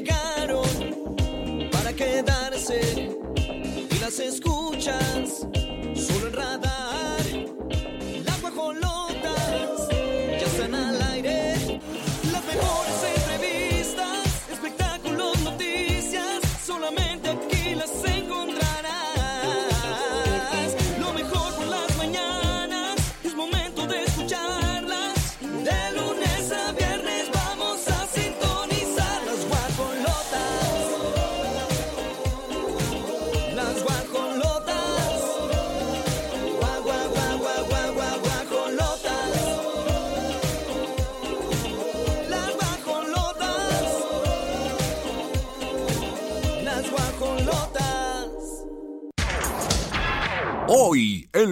[0.00, 0.62] llegaron
[1.72, 3.08] para quedarse
[3.90, 5.47] y las escuchas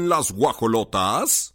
[0.09, 1.55] las guajolotas.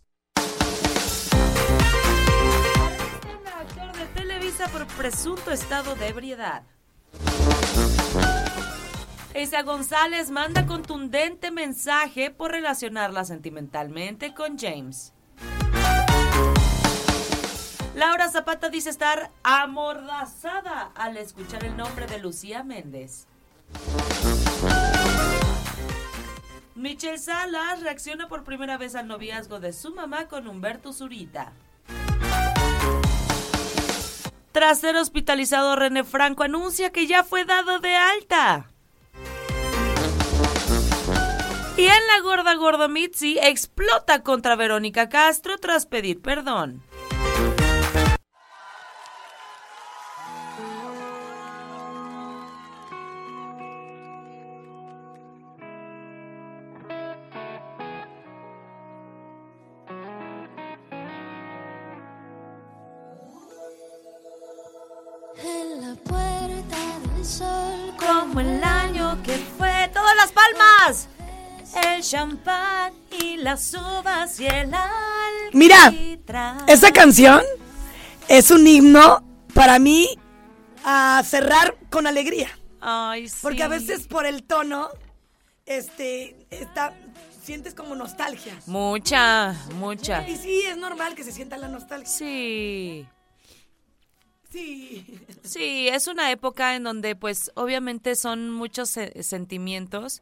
[3.59, 6.63] actor de Televisa por presunto estado de ebriedad.
[9.33, 15.13] Isa González manda contundente mensaje por relacionarla sentimentalmente con James.
[17.95, 23.27] Laura Zapata dice estar amordazada al escuchar el nombre de Lucía Méndez.
[26.75, 31.51] Michelle Salas reacciona por primera vez al noviazgo de su mamá con Humberto Zurita.
[34.51, 38.67] Tras ser hospitalizado, René Franco anuncia que ya fue dado de alta.
[41.77, 46.83] Y en la gorda gorda Mitzi explota contra Verónica Castro tras pedir perdón.
[65.37, 66.77] En la puerta
[67.15, 67.93] del sol.
[67.97, 69.89] Como el año que fue.
[69.93, 71.07] ¡Todas las palmas!
[71.83, 74.71] El champán y las uvas y el
[75.53, 76.57] Mira, alquitrán.
[76.67, 77.41] esa canción
[78.27, 80.19] es un himno para mí
[80.83, 82.49] a cerrar con alegría.
[82.81, 83.37] Ay, sí.
[83.41, 84.89] Porque a veces por el tono,
[85.65, 86.93] este, está,
[87.41, 88.53] sientes como nostalgia.
[88.65, 90.27] Mucha, mucha.
[90.27, 92.07] Y sí, es normal que se sienta la nostalgia.
[92.11, 93.07] Sí.
[94.51, 95.05] Sí.
[95.43, 100.21] Sí, es una época en donde pues obviamente son muchos se- sentimientos.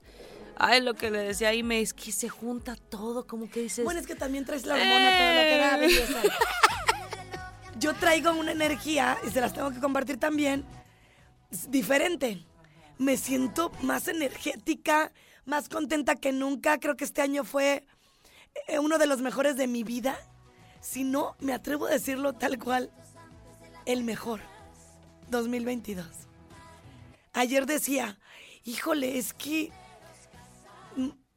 [0.57, 3.85] Ay, lo que le decía ahí me es que se junta todo, como que dices...
[3.85, 5.79] Bueno, es que también traes la hormona toda la que da, Eh.
[5.79, 6.22] belleza.
[7.79, 10.66] Yo traigo una energía, y se las tengo que compartir también,
[11.50, 12.44] es diferente.
[12.97, 15.13] Me siento más energética,
[15.45, 16.78] más contenta que nunca.
[16.79, 17.85] Creo que este año fue
[18.68, 20.19] eh, uno de los mejores de mi vida.
[20.81, 22.91] Si no, me atrevo a decirlo tal cual,
[23.89, 24.39] el mejor.
[25.31, 26.05] 2022.
[27.33, 28.19] Ayer decía,
[28.63, 29.72] híjole, es que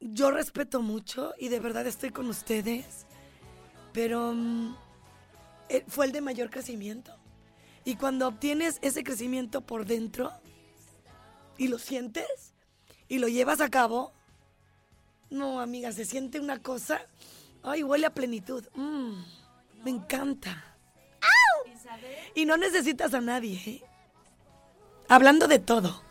[0.01, 3.07] yo respeto mucho y de verdad estoy con ustedes,
[3.93, 4.77] pero mm,
[5.71, 7.17] eh, fue el de mayor crecimiento.
[7.85, 10.31] Y cuando obtienes ese crecimiento por dentro
[11.57, 12.55] y lo sientes
[13.09, 14.13] y lo llevas a cabo,
[15.31, 17.01] no, amiga, se siente una cosa,
[17.63, 18.67] ay, huele a plenitud.
[18.75, 19.23] Mm,
[19.85, 20.72] me encanta.
[22.35, 23.83] Y no necesitas a nadie, ¿eh?
[25.09, 26.03] Hablando de todo.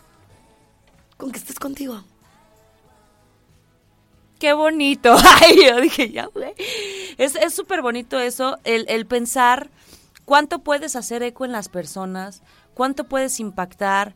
[1.18, 2.04] Con que estés contigo.
[4.40, 5.16] Qué bonito.
[5.42, 6.54] Ay, yo dije, ya, güey.
[7.18, 9.70] Es es súper bonito eso, el, el pensar
[10.26, 12.42] cuánto puedes hacer eco en las personas,
[12.74, 14.16] cuánto puedes impactar,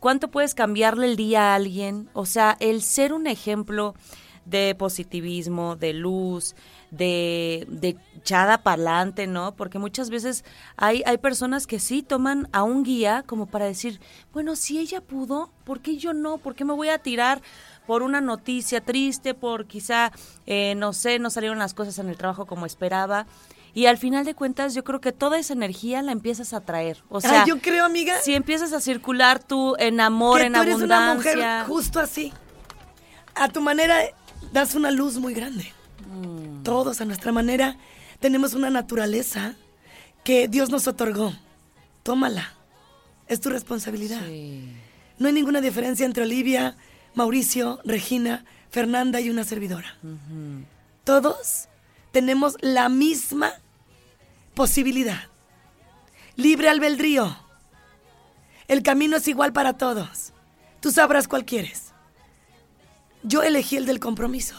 [0.00, 2.10] cuánto puedes cambiarle el día a alguien.
[2.12, 3.94] O sea, el ser un ejemplo
[4.44, 6.54] de positivismo, de luz,
[6.92, 9.56] de, de echada para adelante, ¿no?
[9.56, 10.44] Porque muchas veces
[10.76, 14.00] hay, hay personas que sí toman a un guía como para decir,
[14.32, 16.38] bueno, si ella pudo, ¿por qué yo no?
[16.38, 17.40] ¿Por qué me voy a tirar
[17.86, 20.12] por una noticia triste, por quizá,
[20.46, 23.26] eh, no sé, no salieron las cosas en el trabajo como esperaba?
[23.74, 27.02] Y al final de cuentas, yo creo que toda esa energía la empiezas a traer.
[27.08, 30.60] O sea, yo creo, amiga, si empiezas a circular tú en amor, que en tú
[30.60, 32.34] eres una mujer justo así.
[33.34, 33.98] A tu manera
[34.52, 35.72] das una luz muy grande.
[36.12, 36.62] Mm.
[36.62, 37.76] Todos a nuestra manera
[38.20, 39.56] tenemos una naturaleza
[40.24, 41.32] que Dios nos otorgó.
[42.02, 42.54] Tómala.
[43.28, 44.22] Es tu responsabilidad.
[45.18, 46.76] No hay ninguna diferencia entre Olivia,
[47.14, 49.96] Mauricio, Regina, Fernanda y una servidora.
[51.04, 51.68] Todos
[52.10, 53.52] tenemos la misma
[54.54, 55.28] posibilidad.
[56.36, 57.36] Libre albedrío.
[58.68, 60.32] El camino es igual para todos.
[60.80, 61.92] Tú sabrás cuál quieres.
[63.22, 64.56] Yo elegí el del compromiso.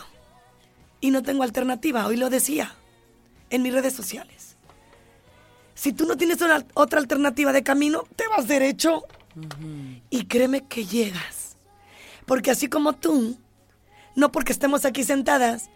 [1.04, 2.74] Y no tengo alternativa, hoy lo decía
[3.50, 4.56] en mis redes sociales.
[5.76, 9.04] Si tú no tienes una- otra alternativa de camino, te vas derecho
[10.10, 11.58] Y créeme que llegas.
[12.26, 13.36] Porque así como tú,
[14.16, 15.70] no porque estemos aquí sentadas,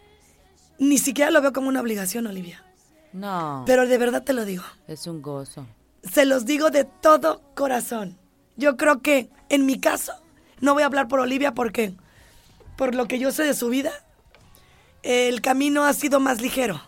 [0.80, 2.64] ni siquiera lo veo como una obligación, Olivia.
[3.12, 4.64] No, Pero de verdad te lo digo.
[4.88, 5.66] es un gozo.
[6.04, 8.18] Se los digo de todo corazón.
[8.56, 10.14] Yo creo que en mi caso,
[10.62, 11.96] no voy a hablar por Olivia porque,
[12.78, 13.92] por lo que yo sé de su vida,
[15.04, 16.82] el camino ha sido más ligero.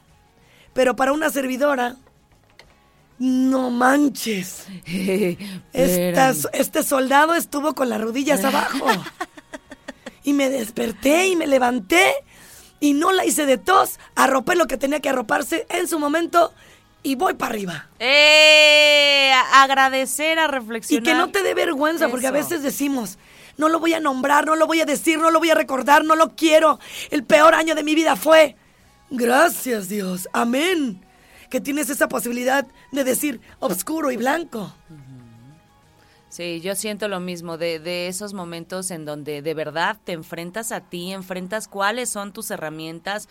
[0.73, 1.95] Pero para una servidora,
[3.17, 4.65] no manches.
[5.73, 8.85] Esta- este soldado estuvo con las rodillas abajo.
[10.21, 12.13] Y me desperté y me levanté
[12.81, 13.99] y no la hice de tos.
[14.15, 16.53] Arropé lo que tenía que arroparse en su momento
[17.01, 17.87] y voy para arriba.
[17.99, 19.31] ¡Eh!
[19.33, 21.03] A- Agradecer, a Y reflexionar.
[21.03, 23.17] que no te dé vergüenza, porque a veces decimos,
[23.59, 26.05] no lo voy a nombrar, no lo voy a decir, no lo voy a recordar,
[26.05, 26.79] no lo quiero.
[27.11, 28.55] El peor año de mi vida fue.
[29.11, 31.05] Gracias Dios, amén.
[31.49, 34.73] Que tienes esa posibilidad de decir oscuro y blanco.
[36.29, 40.71] Sí, yo siento lo mismo de, de esos momentos en donde de verdad te enfrentas
[40.71, 43.27] a ti, enfrentas cuáles son tus herramientas,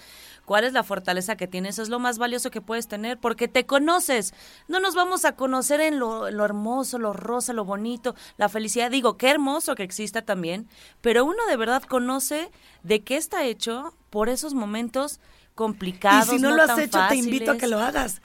[0.49, 3.67] cuál es la fortaleza que tienes, es lo más valioso que puedes tener, porque te
[3.67, 4.33] conoces.
[4.67, 8.91] No nos vamos a conocer en lo, lo hermoso, lo rosa, lo bonito, la felicidad.
[8.91, 10.67] Digo, qué hermoso que exista también,
[11.03, 12.50] pero uno de verdad conoce
[12.83, 15.21] de qué está hecho por esos momentos
[15.55, 16.29] complicados.
[16.29, 18.23] y si no, lo has hecho, te invito a que lo hagas.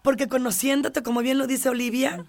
[0.00, 2.24] Porque conociéndote, como bien lo dice Olivia,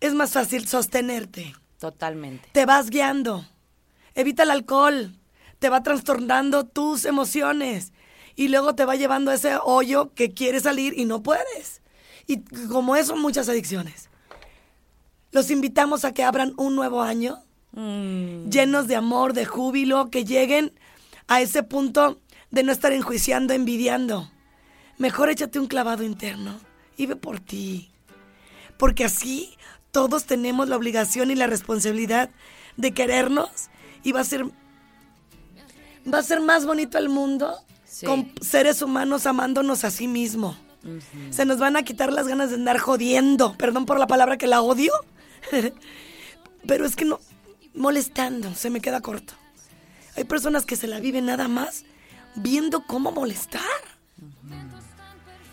[0.00, 1.54] es más fácil sostenerte.
[1.80, 2.50] Totalmente.
[2.52, 3.46] Te vas guiando.
[4.14, 5.16] Evita el alcohol.
[5.60, 7.94] Te va trastornando tus emociones.
[8.36, 11.80] Y luego te va llevando a ese hoyo que quieres salir y no puedes.
[12.26, 14.10] Y como eso, muchas adicciones.
[15.32, 17.42] Los invitamos a que abran un nuevo año
[17.76, 20.72] Mm, llenos de amor, de júbilo, que lleguen
[21.28, 24.30] a ese punto de no estar enjuiciando, envidiando.
[24.96, 26.58] Mejor échate un clavado interno
[26.96, 27.90] y ve por ti.
[28.78, 29.58] Porque así
[29.90, 32.30] todos tenemos la obligación y la responsabilidad
[32.78, 33.50] de querernos
[34.02, 34.46] y va a ser
[36.10, 37.58] va a ser más bonito el mundo
[37.96, 38.04] Sí.
[38.04, 40.54] con seres humanos amándonos a sí mismo.
[41.30, 43.56] Se nos van a quitar las ganas de andar jodiendo.
[43.56, 44.92] Perdón por la palabra que la odio.
[46.66, 47.20] Pero es que no
[47.72, 49.32] molestando, se me queda corto.
[50.14, 51.86] Hay personas que se la viven nada más
[52.34, 53.62] viendo cómo molestar.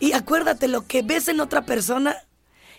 [0.02, 2.18] Y acuérdate, lo que ves en otra persona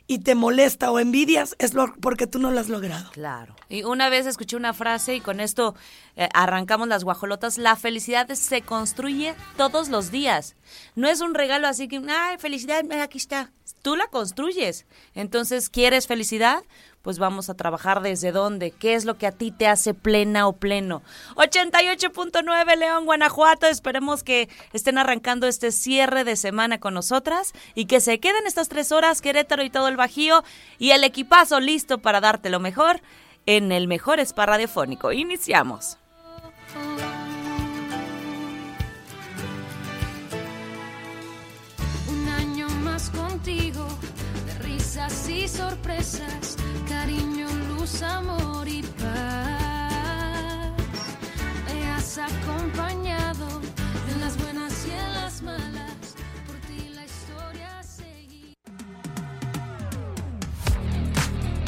[0.07, 3.11] y te molesta o envidias es lo, porque tú no lo has logrado.
[3.13, 3.57] Claro.
[3.69, 5.75] Y una vez escuché una frase y con esto
[6.17, 7.57] eh, arrancamos las guajolotas.
[7.57, 10.57] La felicidad se construye todos los días.
[10.95, 13.51] No es un regalo así que, ay, felicidad, mira, aquí está.
[13.83, 14.87] Tú la construyes.
[15.15, 16.65] Entonces, ¿quieres felicidad?
[17.05, 18.71] Pues vamos a trabajar desde dónde.
[18.71, 21.03] ¿Qué es lo que a ti te hace plena o pleno?
[21.37, 23.67] 88.9 León, Guanajuato.
[23.67, 28.71] Esperemos que estén arrancando este cierre de semana con nosotras y que se queden estas
[28.71, 30.45] tres horas, Querétaro y todo el Bajío
[30.79, 33.03] y el equipazo listo para darte lo mejor
[33.45, 35.13] en el mejor spa radiofónico.
[35.13, 35.99] Iniciamos.
[42.09, 43.87] Un año más contigo,
[44.47, 46.44] de risas y sorpresas,
[47.85, 50.73] luz, amor y paz.
[51.67, 53.61] Me has acompañado
[54.13, 56.15] en las buenas y en las malas,
[56.47, 58.59] por ti la historia seguirá.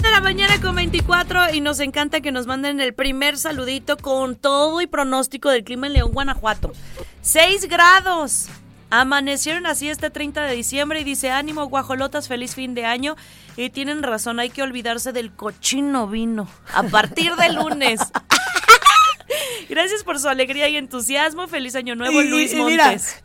[0.02, 4.36] de la mañana con 24 y nos encanta que nos manden el primer saludito con
[4.36, 6.72] todo y pronóstico del clima en León, Guanajuato.
[7.20, 8.48] 6 grados.
[8.90, 13.16] Amanecieron así este 30 de diciembre y dice ánimo guajolotas, feliz fin de año.
[13.56, 18.00] Y tienen razón, hay que olvidarse del cochino vino a partir de lunes.
[19.68, 21.48] Gracias por su alegría y entusiasmo.
[21.48, 23.16] Feliz año nuevo, Y- Luis y mira, Montes.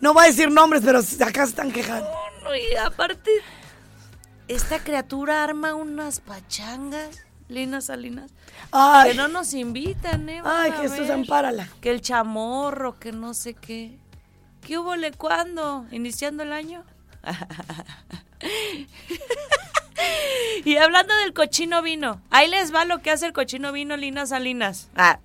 [0.00, 2.08] no voy a decir nombres, pero acá se están quejando.
[2.42, 3.30] No, y aparte,
[4.48, 8.30] esta criatura arma unas pachangas, Lina Salinas.
[8.72, 10.42] Ay, Que no nos invitan, ¿eh?
[10.44, 11.68] ay Van a Jesús, ampárala.
[11.80, 13.98] Que el chamorro, que no sé qué.
[14.66, 15.86] ¿Qué hubo le cuándo?
[15.90, 16.84] ¿Iniciando el año?
[20.64, 24.26] y hablando del cochino vino, ahí les va lo que hace el cochino vino, Lina
[24.26, 24.88] Salinas.
[24.96, 25.18] Ah.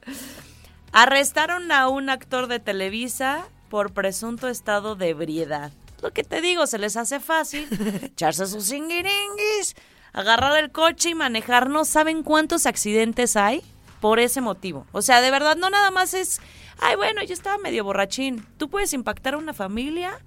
[0.91, 5.71] Arrestaron a un actor de Televisa por presunto estado de ebriedad.
[6.01, 7.67] Lo que te digo, se les hace fácil
[8.03, 9.75] echarse sus singuiringuis,
[10.13, 11.69] agarrar el coche y manejar.
[11.69, 13.61] ¿No saben cuántos accidentes hay?
[14.01, 14.85] Por ese motivo.
[14.91, 16.39] O sea, de verdad, no nada más es,
[16.79, 18.45] ay, bueno, yo estaba medio borrachín.
[18.57, 20.19] Tú puedes impactar a una familia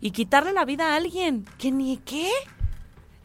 [0.00, 1.46] y quitarle la vida a alguien.
[1.58, 2.30] ¿Que ni qué?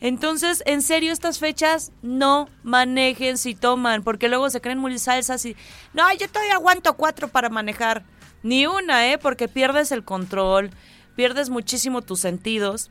[0.01, 5.45] Entonces, en serio, estas fechas no manejen si toman, porque luego se creen muy salsas
[5.45, 5.57] y,
[5.93, 8.03] no, yo todavía aguanto cuatro para manejar.
[8.41, 9.17] Ni una, ¿eh?
[9.17, 10.69] Porque pierdes el control,
[11.15, 12.89] pierdes muchísimo tus sentidos.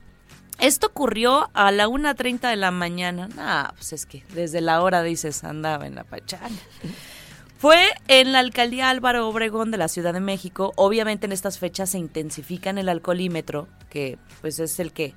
[0.58, 3.28] Esto ocurrió a la 1.30 de la mañana.
[3.38, 6.56] Ah, pues es que desde la hora dices andaba en la pachana.
[7.58, 10.72] Fue en la alcaldía Álvaro Obregón de la Ciudad de México.
[10.76, 15.12] Obviamente en estas fechas se intensifican el alcoholímetro, que pues es el que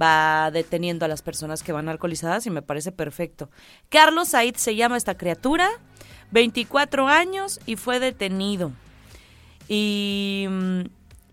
[0.00, 3.48] va deteniendo a las personas que van alcoholizadas y me parece perfecto.
[3.88, 5.70] Carlos Said se llama esta criatura,
[6.30, 8.72] 24 años y fue detenido.
[9.66, 10.80] Y, mm,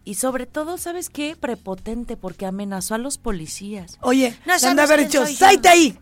[0.06, 1.36] y sobre todo, ¿sabes qué?
[1.38, 3.98] Prepotente porque amenazó a los policías.
[4.00, 5.26] Oye, No sabes de haber yo.
[5.28, 6.00] ¡salte ahí!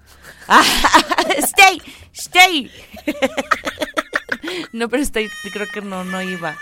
[1.39, 1.81] stay,
[2.13, 2.71] stay.
[4.71, 6.57] no, pero stay, creo que no, no iba.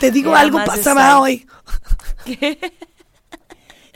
[0.00, 1.46] Te digo Era algo pasaba hoy.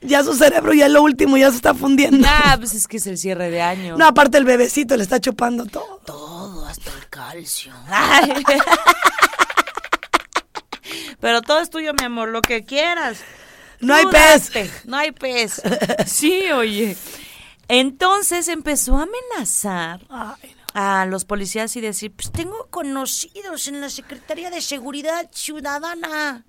[0.04, 2.26] Ya su cerebro ya es lo último, ya se está fundiendo.
[2.28, 3.96] Ah, pues es que es el cierre de año.
[3.96, 6.00] No, aparte el bebecito le está chupando todo.
[6.04, 7.72] Todo, hasta el calcio.
[11.20, 13.18] Pero todo es tuyo, mi amor, lo que quieras.
[13.80, 14.50] No hay pez.
[14.86, 15.62] No hay pez.
[16.06, 16.96] Sí, oye.
[17.68, 20.61] Entonces empezó a amenazar Ay, no.
[20.74, 26.44] A los policías y decir, pues tengo conocidos en la Secretaría de Seguridad Ciudadana.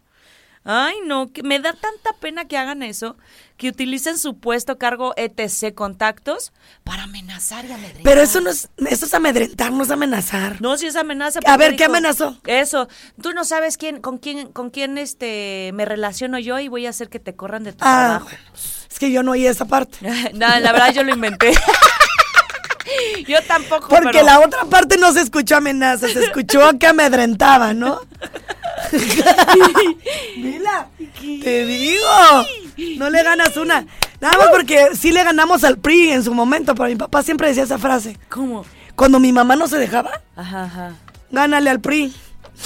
[0.65, 3.17] Ay, no, que me da tanta pena que hagan eso,
[3.57, 6.53] que utilicen su puesto cargo etc contactos
[6.85, 8.03] para amenazar y amedrentar.
[8.03, 10.61] Pero eso no es, eso es amedrentar, no es amenazar.
[10.61, 11.41] No, si es amenaza.
[11.45, 12.39] A ver, ¿qué amenazó?
[12.45, 12.87] Eso.
[13.21, 16.91] Tú no sabes quién, con quién, con quién este me relaciono yo y voy a
[16.91, 18.29] hacer que te corran de tu Ah, trabajo.
[18.89, 19.97] es que yo no oí esa parte.
[20.33, 21.51] no, la verdad yo lo inventé.
[23.27, 23.87] yo tampoco.
[23.89, 28.01] Porque pero- la otra parte no se escuchó amenaza, se escuchó que amedrentaba, ¿no?
[30.37, 30.87] Mira,
[31.41, 32.45] te digo,
[32.97, 33.85] no le ganas una.
[34.19, 37.47] Nada más porque sí le ganamos al PRI en su momento, pero mi papá siempre
[37.49, 38.17] decía esa frase.
[38.29, 38.65] ¿Cómo?
[38.95, 40.91] Cuando mi mamá no se dejaba, Ajá, ajá.
[41.31, 42.13] gánale al PRI.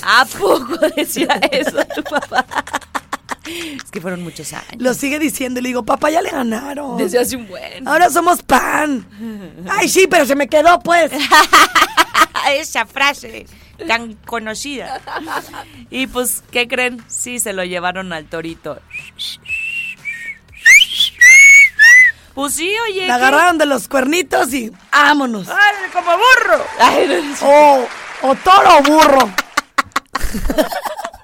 [0.04, 2.46] ¿A poco decía eso tu papá?
[3.84, 4.76] es que fueron muchos años.
[4.78, 6.98] Lo sigue diciendo y le digo, papá, ya le ganaron.
[6.98, 7.88] Desde hace un buen.
[7.88, 9.06] Ahora somos pan.
[9.70, 11.12] Ay, sí, pero se me quedó, pues.
[12.52, 13.46] Esa frase
[13.88, 15.02] tan conocida.
[15.90, 17.04] Y pues, ¿qué creen?
[17.08, 18.80] Sí, se lo llevaron al torito.
[22.34, 23.06] Pues sí, oye.
[23.06, 23.12] ¿qué?
[23.12, 25.48] agarraron de los cuernitos y vámonos.
[25.50, 26.64] ¡Ay, como burro!
[26.80, 27.08] Ay,
[27.42, 27.88] no, O,
[28.30, 29.30] o toro o burro.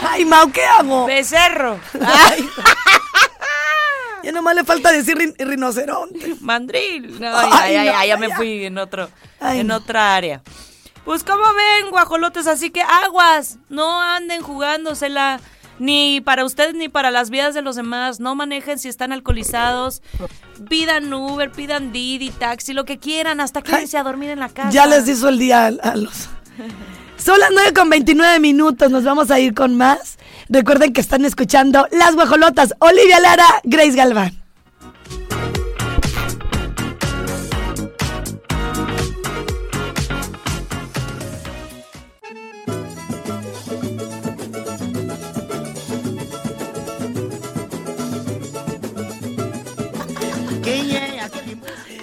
[0.00, 1.06] Ay, Mau, ¿qué hago?
[1.06, 1.78] Becerro.
[2.04, 2.48] Ay.
[4.22, 6.34] Ya nomás le falta decir rin- rinoceronte.
[6.40, 7.20] Mandril.
[7.20, 9.08] No, Ay, ya, no, ya, ya me fui en otro,
[9.38, 9.76] Ay, en no.
[9.76, 10.42] otra área.
[11.04, 15.38] Pues como ven, guajolotes, así que aguas, no anden jugándosela
[15.78, 18.18] ni para ustedes ni para las vidas de los demás.
[18.18, 20.02] No manejen si están alcoholizados.
[20.68, 24.70] Pidan Uber, pidan Didi, taxi, lo que quieran, hasta quédense a dormir en la casa.
[24.70, 26.28] Ya les hizo el día a, a los.
[27.16, 28.90] Son las 9 con 29 minutos.
[28.90, 30.18] Nos vamos a ir con más.
[30.48, 32.74] Recuerden que están escuchando Las Guajolotas.
[32.78, 34.46] Olivia Lara, Grace Galván.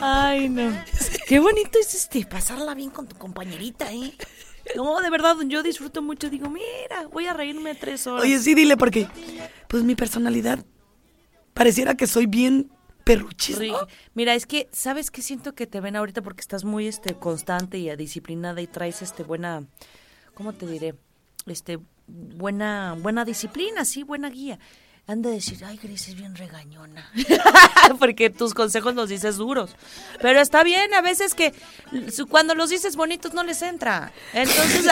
[0.06, 0.70] Ay, no.
[1.28, 4.14] Qué bonito es este, pasarla bien con tu compañerita, ¿eh?
[4.76, 6.30] No, de verdad, yo disfruto mucho.
[6.30, 8.24] Digo, mira, voy a reírme tres horas.
[8.24, 9.08] Oye, sí, dile porque.
[9.68, 10.66] Pues mi personalidad.
[11.54, 12.72] Pareciera que soy bien
[13.04, 13.60] perruchis.
[13.60, 13.88] ¿no?
[14.14, 16.22] Mira, es que, ¿sabes qué siento que te ven ahorita?
[16.22, 19.68] Porque estás muy este, constante y disciplinada y traes este buena,
[20.34, 20.96] ¿cómo te diré?
[21.46, 24.60] Este, buena, buena disciplina, sí, buena guía.
[25.06, 27.12] Han de decir, ay, Gris es bien regañona.
[28.00, 29.72] porque tus consejos los dices duros.
[30.22, 31.54] Pero está bien, a veces que
[32.30, 34.14] cuando los dices bonitos no les entra.
[34.32, 34.86] Entonces,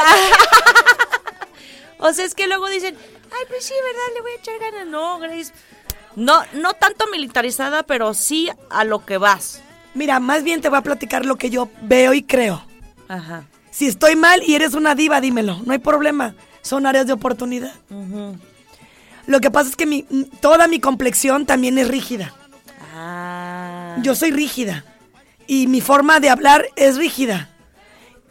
[1.99, 4.15] o sea, es que luego dicen, ay, pues sí, ¿verdad?
[4.15, 4.87] Le voy a echar ganas.
[4.87, 5.53] No, Grace.
[6.17, 9.61] No, no tanto militarizada, pero sí a lo que vas.
[9.93, 12.65] Mira, más bien te voy a platicar lo que yo veo y creo.
[13.07, 13.45] Ajá.
[13.71, 15.61] Si estoy mal y eres una diva, dímelo.
[15.65, 16.35] No hay problema.
[16.61, 17.73] Son áreas de oportunidad.
[19.31, 20.03] Lo que pasa es que mi,
[20.41, 22.33] toda mi complexión también es rígida.
[22.93, 23.95] Ah.
[24.03, 24.83] Yo soy rígida.
[25.47, 27.49] Y mi forma de hablar es rígida.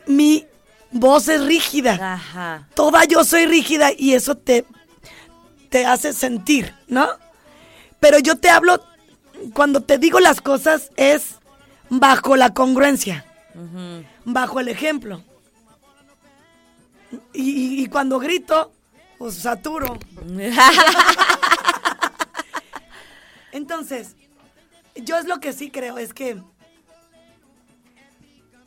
[0.06, 0.46] Mi
[0.90, 2.14] voz es rígida.
[2.14, 2.68] Ajá.
[2.74, 4.66] Toda yo soy rígida y eso te,
[5.70, 7.08] te hace sentir, ¿no?
[7.98, 8.84] Pero yo te hablo,
[9.54, 11.36] cuando te digo las cosas es
[11.88, 13.24] bajo la congruencia,
[14.26, 15.24] bajo el ejemplo.
[17.32, 18.72] Y cuando grito,
[19.20, 19.98] pues saturo.
[23.52, 24.16] Entonces,
[24.94, 26.42] yo es lo que sí creo, es que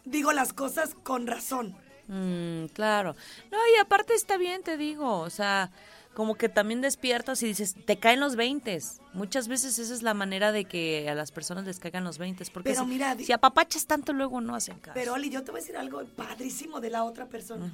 [0.06, 1.76] digo las cosas con razón.
[2.08, 3.16] Mm, claro.
[3.52, 5.22] No, y aparte está bien, te digo.
[5.22, 5.72] O sea,
[6.14, 8.80] como que también despiertas y dices, te caen los 20.
[9.14, 12.46] Muchas veces esa es la manera de que a las personas les caigan los 20.
[12.54, 14.94] Porque Pero si, mira, si apapachas tanto, luego no hacen caso.
[14.94, 17.74] Pero Oli, yo te voy a decir algo padrísimo de la otra persona.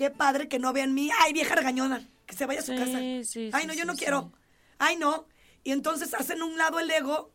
[0.00, 2.78] Qué padre que no vean mí, ay, vieja regañona, que se vaya a su Sí,
[2.78, 2.98] casa.
[3.30, 3.98] sí, ay, sí, no, yo sí, no sí.
[3.98, 4.32] quiero.
[4.78, 5.26] Ay, no.
[5.62, 7.34] Y entonces hacen un lado el ego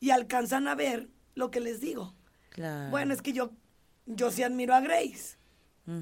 [0.00, 2.14] y alcanzan a ver lo que les digo.
[2.48, 2.88] Claro.
[2.88, 3.50] Bueno, es que yo,
[4.06, 5.36] yo sí admiro a Grace.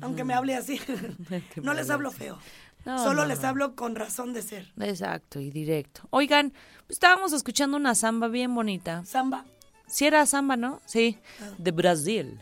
[0.03, 0.81] Aunque me hable así.
[1.65, 2.39] No les hablo feo.
[2.85, 4.73] No, Solo no, les hablo con razón de ser.
[4.79, 6.03] Exacto, y directo.
[6.11, 6.53] Oigan,
[6.87, 9.05] pues estábamos escuchando una samba bien bonita.
[9.05, 9.47] Samba.
[9.89, 10.81] Si era samba, ¿no?
[10.87, 11.19] Sí,
[11.59, 12.39] de Brasil.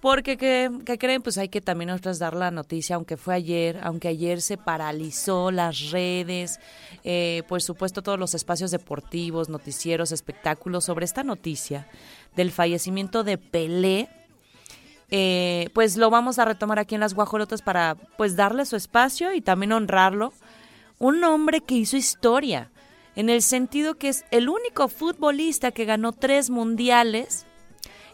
[0.00, 1.22] Porque, ¿qué, qué creen?
[1.22, 5.50] Pues hay que también nosotros dar la noticia, aunque fue ayer, aunque ayer se paralizó
[5.50, 6.60] las redes,
[7.02, 11.88] eh, por supuesto todos los espacios deportivos, noticieros, espectáculos, sobre esta noticia
[12.36, 14.08] del fallecimiento de Pelé,
[15.10, 19.32] eh, pues lo vamos a retomar aquí en las guajolotas para pues darle su espacio
[19.32, 20.32] y también honrarlo.
[21.00, 22.70] Un hombre que hizo historia,
[23.16, 27.47] en el sentido que es el único futbolista que ganó tres mundiales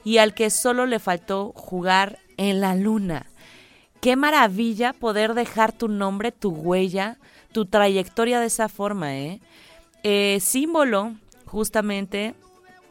[0.05, 3.27] y al que solo le faltó jugar en la luna.
[4.01, 7.19] Qué maravilla poder dejar tu nombre, tu huella,
[7.53, 9.41] tu trayectoria de esa forma, ¿eh?
[10.03, 11.15] Eh, símbolo
[11.47, 12.35] justamente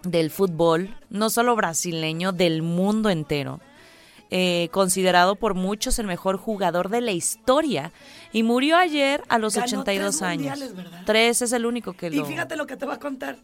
[0.03, 3.59] del fútbol, no solo brasileño, del mundo entero.
[4.35, 7.91] Eh, considerado por muchos el mejor jugador de la historia
[8.31, 10.73] y murió ayer a los Ganó 82 tres años.
[11.05, 12.25] Tres es el único que Y lo...
[12.25, 13.37] fíjate lo que te voy a contar.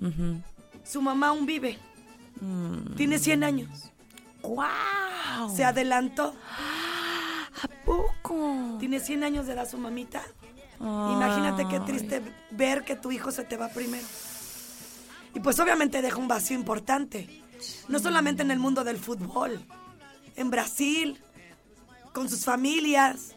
[0.84, 1.78] Su mamá aún vive.
[2.41, 2.96] Mm.
[2.96, 3.69] Tiene 100 años.
[4.41, 5.55] ¡Guau!
[5.55, 6.34] Se adelantó.
[7.62, 8.77] ¿A poco?
[8.79, 10.22] Tiene 100 años de edad su mamita.
[10.79, 14.08] Imagínate qué triste ver que tu hijo se te va primero.
[15.36, 17.43] Y pues obviamente deja un vacío importante.
[17.89, 19.60] No solamente en el mundo del fútbol,
[20.38, 21.22] en Brasil,
[22.13, 23.36] con sus familias.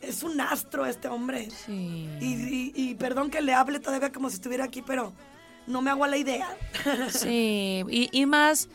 [0.00, 1.50] Es un astro este hombre.
[1.50, 2.08] Sí.
[2.20, 5.12] Y, y- y perdón que le hable todavía como si estuviera aquí, pero
[5.66, 6.48] no me hago la idea.
[7.10, 8.68] Sí, y, y más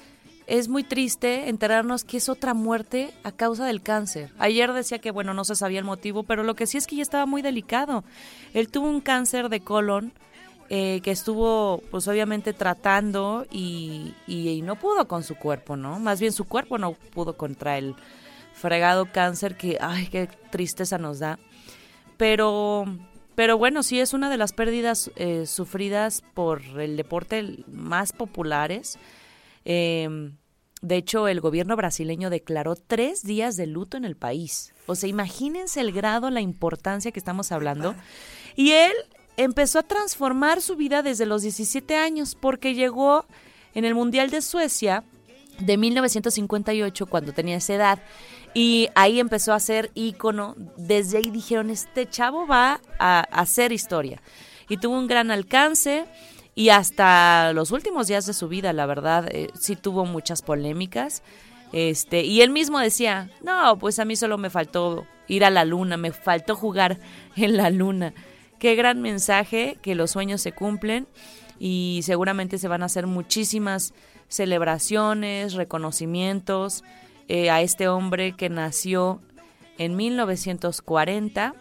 [0.47, 4.31] es muy triste enterarnos que es otra muerte a causa del cáncer.
[4.38, 6.95] Ayer decía que, bueno, no se sabía el motivo, pero lo que sí es que
[6.97, 8.03] ya estaba muy delicado.
[8.53, 10.13] Él tuvo un cáncer de colon
[10.69, 15.99] eh, que estuvo, pues obviamente, tratando y, y- y no pudo con su cuerpo, ¿no?
[15.99, 17.95] Más bien su cuerpo no pudo contra el
[18.53, 21.38] fregado cáncer que, ay, qué tristeza nos da.
[22.17, 22.86] Pero,
[23.36, 28.98] pero bueno, sí es una de las pérdidas eh, sufridas por el deporte más populares.
[29.65, 30.32] Eh,
[30.82, 34.74] de hecho, el gobierno brasileño declaró tres días de luto en el país.
[34.86, 37.95] O sea, imagínense el grado, la importancia que estamos hablando.
[38.58, 38.93] Y él
[39.36, 43.26] empezó a transformar su vida desde los 17 años porque llegó
[43.74, 45.04] en el Mundial de Suecia
[45.60, 48.00] de 1958 cuando tenía esa edad
[48.57, 50.55] y ahí empezó a ser ícono.
[50.77, 54.21] Desde ahí dijeron, este chavo va a, hacer historia.
[54.69, 56.05] Y tuvo un gran alcance
[56.55, 61.21] y hasta los últimos días de su vida, la verdad, eh, sí tuvo muchas polémicas.
[61.73, 65.65] Este, y él mismo decía, no, pues a mí solo me faltó ir a la
[65.65, 66.97] luna, me faltó jugar
[67.35, 68.13] en la luna.
[68.57, 71.07] Qué gran mensaje, que los sueños se cumplen
[71.59, 73.93] y seguramente se van a hacer muchísimas
[74.29, 76.85] celebraciones, reconocimientos
[77.27, 79.21] eh, a este hombre que nació
[79.77, 81.53] en 1940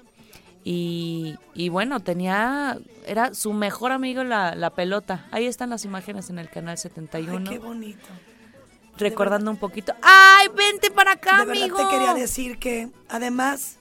[0.63, 5.27] y, y bueno, tenía, era su mejor amigo la, la pelota.
[5.31, 8.07] Ahí están las imágenes en el canal 71, Ay, qué bonito.
[8.97, 9.95] recordando un poquito.
[10.03, 11.77] ¡Ay, vente para acá, de amigo!
[11.77, 13.79] te quería decir que además,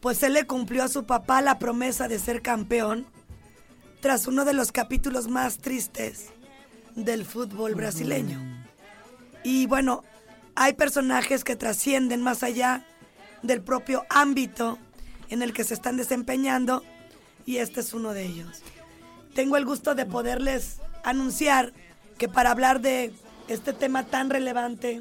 [0.00, 3.06] pues él le cumplió a su papá la promesa de ser campeón
[4.00, 6.30] tras uno de los capítulos más tristes
[6.96, 8.40] del fútbol brasileño.
[9.44, 10.02] Y bueno,
[10.60, 12.84] hay personajes que trascienden más allá
[13.42, 14.76] del propio ámbito
[15.30, 16.84] en el que se están desempeñando
[17.46, 18.60] y este es uno de ellos.
[19.34, 21.72] Tengo el gusto de poderles anunciar
[22.18, 23.10] que para hablar de
[23.48, 25.00] este tema tan relevante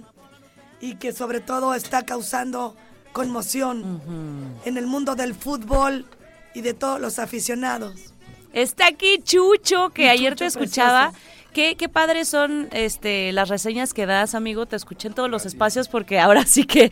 [0.79, 2.77] y que sobre todo está causando
[3.11, 6.05] conmoción en el mundo del fútbol
[6.53, 8.13] y de todos los aficionados.
[8.53, 11.11] Está aquí Chucho, que Mi ayer Chucho te escuchaba.
[11.11, 11.28] precioso.
[11.53, 14.67] Qué, qué padres son este, las reseñas que das, amigo.
[14.67, 16.89] Te escuché en todos los espacios porque ahora sí que,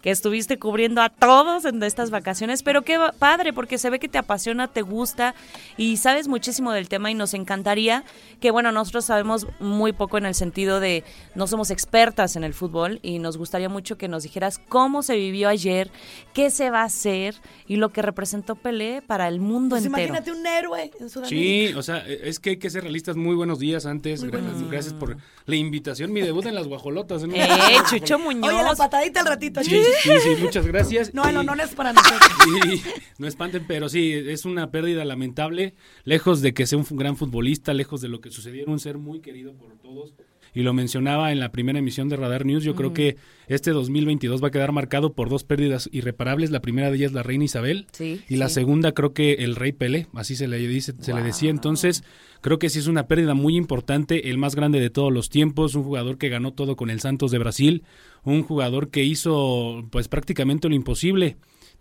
[0.00, 2.62] que estuviste cubriendo a todos en estas vacaciones.
[2.62, 5.34] Pero qué padre, porque se ve que te apasiona, te gusta
[5.76, 8.02] y sabes muchísimo del tema y nos encantaría
[8.40, 12.54] que, bueno, nosotros sabemos muy poco en el sentido de no somos expertas en el
[12.54, 15.90] fútbol y nos gustaría mucho que nos dijeras cómo se vivió ayer,
[16.32, 17.34] qué se va a hacer
[17.66, 20.08] y lo que representó Pelé para el mundo Pues entero.
[20.14, 21.28] imagínate un héroe en Sudamérica.
[21.28, 23.14] Sí, o sea, es que hay que ser realistas.
[23.14, 23.97] Muy buenos días, Andy.
[23.98, 24.24] Antes.
[24.24, 26.12] Gra- Gracias por la invitación.
[26.12, 27.24] Mi debut en las guajolotas.
[27.24, 27.34] ¿no?
[27.34, 28.52] Eh, Chucho Muñoz.
[28.52, 29.62] Oye, la patadita al ratito.
[29.62, 31.12] Sí, sí, sí, muchas gracias.
[31.14, 32.20] No, el Y- honor es para nosotros.
[32.44, 32.82] Sí,
[33.18, 37.74] no espanten, pero sí, es una pérdida lamentable, lejos de que sea un gran futbolista,
[37.74, 40.14] lejos de lo que sucedió, era un ser muy querido por todos.
[40.54, 44.42] Y lo mencionaba en la primera emisión de Radar News, yo creo que este 2022
[44.42, 46.50] va a quedar marcado por dos pérdidas irreparables.
[46.50, 49.72] La primera de ellas la reina Isabel Sí, y la segunda creo que el rey
[49.72, 51.50] Pelé, así se le dice, se le decía.
[51.50, 52.04] Entonces,
[52.40, 55.74] creo que sí es una pérdida muy importante, el más grande de todos los tiempos,
[55.74, 57.84] un jugador que ganó todo con el Santos de Brasil,
[58.24, 61.36] un jugador que hizo pues prácticamente lo imposible.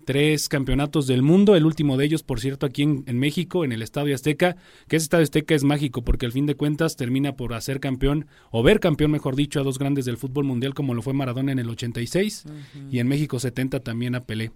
[0.07, 3.73] Tres campeonatos del mundo, el último de ellos, por cierto, aquí en, en México, en
[3.73, 4.55] el Estadio Azteca,
[4.87, 8.25] que ese Estadio Azteca es mágico porque al fin de cuentas termina por hacer campeón,
[8.49, 11.51] o ver campeón, mejor dicho, a dos grandes del fútbol mundial como lo fue Maradona
[11.51, 12.45] en el 86
[12.89, 14.51] y en México 70 también a Pelé.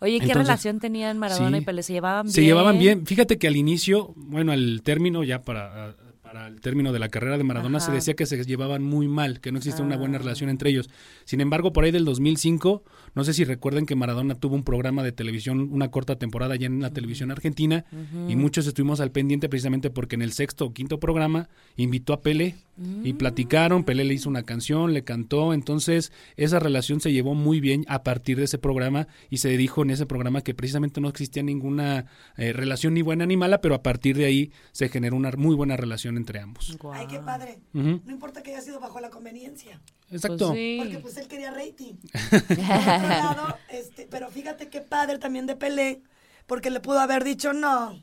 [0.00, 1.62] Oye, ¿qué Entonces, relación tenían Maradona sí.
[1.62, 1.82] y Pelé?
[1.84, 2.34] ¿Se llevaban bien?
[2.34, 3.06] Se llevaban bien.
[3.06, 7.38] Fíjate que al inicio, bueno, al término, ya para, para el término de la carrera
[7.38, 9.98] de Maradona, se decía que se llevaban muy mal, que no existía una Ah.
[9.98, 10.90] buena relación entre ellos.
[11.24, 12.82] Sin embargo, por ahí del 2005,
[13.16, 16.66] no sé si recuerden que Maradona tuvo un programa de televisión, una corta temporada ya
[16.66, 17.86] en la televisión argentina,
[18.28, 22.20] y muchos estuvimos al pendiente precisamente porque en el sexto o quinto programa invitó a
[22.20, 22.56] Pelé
[23.02, 23.16] y Mm.
[23.16, 27.86] platicaron, Pelé le hizo una canción, le cantó, entonces esa relación se llevó muy bien
[27.88, 31.42] a partir de ese programa y se dijo en ese programa que precisamente no existía
[31.42, 32.04] ninguna
[32.36, 35.54] eh, relación ni buena ni mala, pero a partir de ahí se generó una muy
[35.56, 36.76] buena relación entre ambos.
[36.92, 37.60] Ay, qué padre.
[37.72, 39.80] No importa que haya sido bajo la conveniencia.
[40.10, 40.48] Exacto.
[40.48, 40.76] Pues sí.
[40.80, 41.94] Porque pues él quería rating.
[42.30, 46.02] Por otro lado, este, pero fíjate qué padre también de Pelé,
[46.46, 48.00] porque le pudo haber dicho no.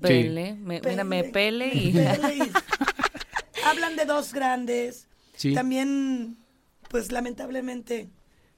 [0.00, 1.92] Pele, me- mira, me pele y...
[1.92, 2.50] pele y-
[3.66, 5.06] Hablan de dos grandes.
[5.36, 5.54] Sí.
[5.54, 6.36] También,
[6.88, 8.08] pues lamentablemente,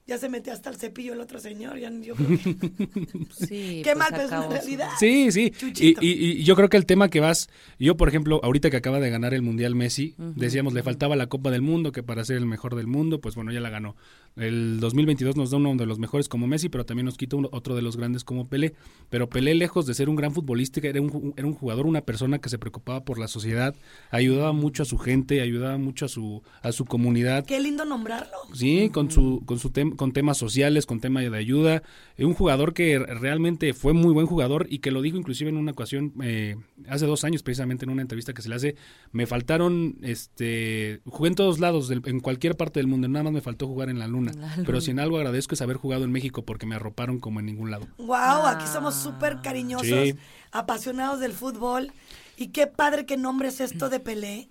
[0.07, 1.77] ya se metió hasta el cepillo el otro señor.
[1.77, 4.89] Ya, yo creo que- Sí, qué pues mal, pero es una realidad.
[4.99, 5.53] Sí, sí.
[5.79, 8.77] Y, y- y yo creo que el tema que vas, yo por ejemplo, ahorita que
[8.77, 12.23] acaba de ganar el Mundial Messi, decíamos le faltaba la Copa del Mundo, que para
[12.23, 13.95] ser el mejor del mundo, pues bueno, ya la ganó.
[14.37, 17.49] El 2022 nos da uno de los mejores como Messi, pero también nos quita uno-
[17.51, 18.73] otro de los grandes como Pelé.
[19.09, 22.39] Pero Pelé, lejos de ser un gran futbolista, era un, era un jugador, una persona
[22.39, 23.75] que se preocupaba por la sociedad,
[24.11, 27.45] ayudaba mucho a su gente, ayudaba mucho a su, a su comunidad.
[27.45, 28.33] Qué lindo nombrarlo.
[28.53, 31.81] Sí, con su, con su tem- con temas sociales, con temas de ayuda.
[32.17, 35.57] Eh, Un jugador que realmente fue muy buen jugador y que lo dijo inclusive en
[35.57, 38.75] una ocasión, eh, hace dos años precisamente en una entrevista que se le hace,
[39.11, 43.33] me faltaron, este, jugué en todos lados, del- en cualquier parte del mundo, nada más
[43.33, 44.26] me faltó jugar en la luna.
[44.65, 47.45] Pero si en algo agradezco es haber jugado en México porque me arroparon como en
[47.47, 47.87] ningún lado.
[47.97, 50.15] Wow, aquí somos súper cariñosos, Sí.
[50.51, 51.91] apasionados del fútbol.
[52.37, 54.47] Y qué padre que nombres esto de Pelé,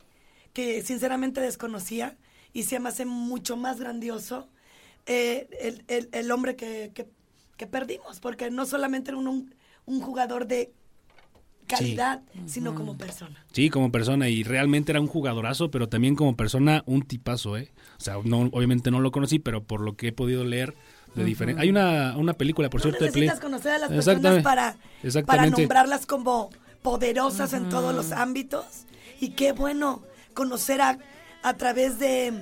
[0.53, 2.17] que sinceramente desconocía
[2.53, 4.49] y se me hace mucho más grandioso
[5.07, 7.09] eh, el, el- el hombre que, que-
[7.57, 10.73] que perdimos, porque no solamente era un, un- un jugador de
[11.67, 13.45] calidad, sino como persona.
[13.53, 17.71] Sí, como persona y realmente era un jugadorazo, pero también como persona un tipazo, ¿eh?
[17.99, 20.75] O sea, no, obviamente no lo conocí, pero por lo que he podido leer
[21.15, 21.63] de diferente.
[21.63, 23.27] Hay una, una película, por no cierto, de Pelé.
[23.27, 24.77] necesitas conocer a las personas para,
[25.25, 26.51] para nombrarlas como
[26.83, 28.65] poderosas en todos los ámbitos.
[29.21, 30.03] Y qué bueno
[30.35, 30.99] conocer a,
[31.43, 32.33] a través de,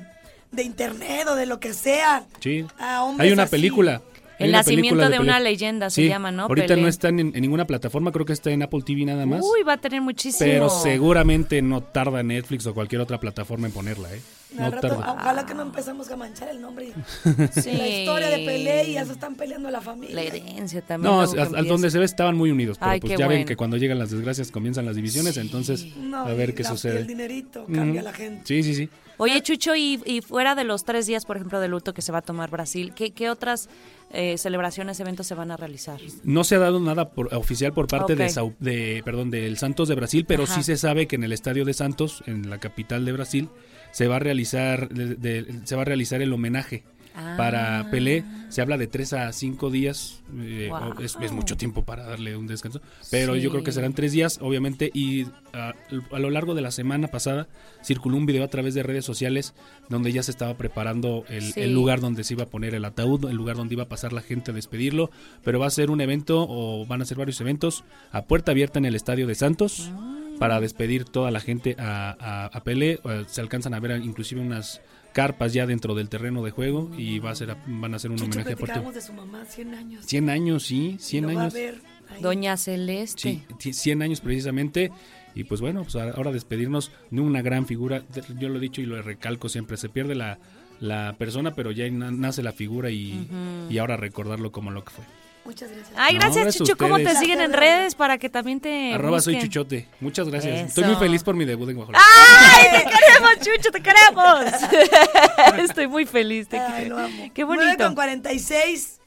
[0.51, 2.27] de internet o de lo que sea.
[2.41, 2.67] Sí.
[2.79, 3.53] a hombres Hay una así.
[3.53, 4.03] película.
[4.39, 5.21] El nacimiento de Pelé.
[5.21, 6.45] una leyenda se Sí, llama, ¿no?
[6.45, 6.83] Ahorita Pelé.
[6.83, 9.43] no está en, en ninguna plataforma, creo que está en Apple TV nada más.
[9.43, 10.51] Uy, va a tener muchísimo.
[10.51, 14.21] pero seguramente no tarda Netflix o cualquier otra plataforma en ponerla, ¿eh?
[14.55, 15.13] No rato, tarda.
[15.15, 16.93] ojalá que no empezamos a manchar el nombre.
[17.53, 17.73] Sí.
[17.73, 20.15] La historia de Pelé y ya se están peleando la familia.
[20.15, 21.13] La herencia también.
[21.13, 23.27] No, luego que a- a donde se ve estaban muy unidos, pero Ay, pues ya
[23.27, 23.47] ven bueno.
[23.47, 27.01] que cuando llegan las desgracias comienzan las divisiones, entonces No, a ver qué la- sucede.
[27.01, 28.05] El dinerito cambia Ujú.
[28.11, 28.43] la gente.
[28.45, 28.89] Sí, sí, sí.
[29.17, 32.11] Oye, Chucho, y, y fuera de los tres días, por ejemplo, de luto que se
[32.13, 33.69] va a tomar Brasil, ¿qué, qué otras
[34.11, 36.01] eh, celebraciones, eventos se van a realizar?
[36.25, 38.31] No se ha dado nada por- oficial por parte de, Ok.
[38.31, 40.55] Sao- de, perdón, del Santos de Brasil, pero Ajá.
[40.57, 43.49] sí se sabe que en el estadio de Santos, en la capital de Brasil,
[43.93, 46.83] se va a realizar, de- de- se va a realizar el homenaje
[47.17, 47.35] Ah.
[47.37, 48.25] para Pelé.
[48.49, 52.47] Se habla de tres a cinco días, eh, es, es mucho tiempo para darle un
[52.47, 53.41] descanso, pero Sí.
[53.41, 55.73] yo creo que serán tres días, obviamente, y ah,
[56.13, 57.49] a lo largo de la semana pasada
[57.83, 59.55] circuló un video a través de redes sociales
[59.89, 61.61] donde ya se estaba preparando el, Sí.
[61.63, 64.13] el lugar donde se iba a poner el ataúd, el lugar donde iba a pasar
[64.13, 65.11] la gente a despedirlo,
[65.43, 68.79] pero va a ser un evento o van a ser varios eventos a puerta abierta
[68.79, 70.37] en el Estadio de Santos Ah.
[70.39, 72.99] para despedir toda la gente a, a, a Pelé.
[73.27, 74.81] Se alcanzan a ver inclusive unas
[75.15, 78.21] carpas ya dentro del terreno de juego y va a ser, van a hacer un
[78.21, 80.05] homenaje a platicábamos de su mamá, 100 años.
[80.05, 81.55] 100 años, sí, 100 Lo va a años.
[81.55, 82.21] ver ahí.
[82.23, 83.23] Doña Celeste.
[83.23, 84.91] Sí, ti- 100 años precisamente.
[85.37, 88.03] Y pues bueno, pues ahora despedirnos de una gran figura.
[88.39, 90.39] Yo lo he dicho y lo recalco siempre, se pierde la,
[90.81, 93.29] la persona, pero ya na- nace la figura y,
[93.71, 95.05] y ahora recordarlo como lo que fue.
[95.45, 95.93] Muchas gracias.
[95.97, 96.77] Ay, No, gracias, a Chucho.
[96.77, 99.39] ¿Cómo te siguen en redes para que también te Arroba soy?
[99.41, 99.89] Chuchote.
[100.01, 100.55] Muchas gracias.
[100.57, 100.67] Eso.
[100.69, 102.03] Estoy muy feliz por mi debut en Guajolota.
[102.03, 105.59] ¡Ay, te queremos, Chucho, te queremos!
[105.71, 106.49] Estoy muy feliz.
[106.49, 106.97] Te Ay, quiero.
[106.97, 107.31] lo amo.
[107.35, 107.85] Qué 9 bonito.
[107.85, 109.01] con 46,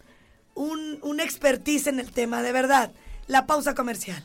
[0.56, 2.92] un, un expertise en el tema, de verdad.
[3.28, 4.24] La pausa comercial.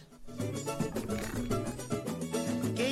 [2.76, 2.82] É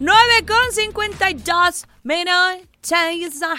[0.00, 2.68] 9 con 52 minutos.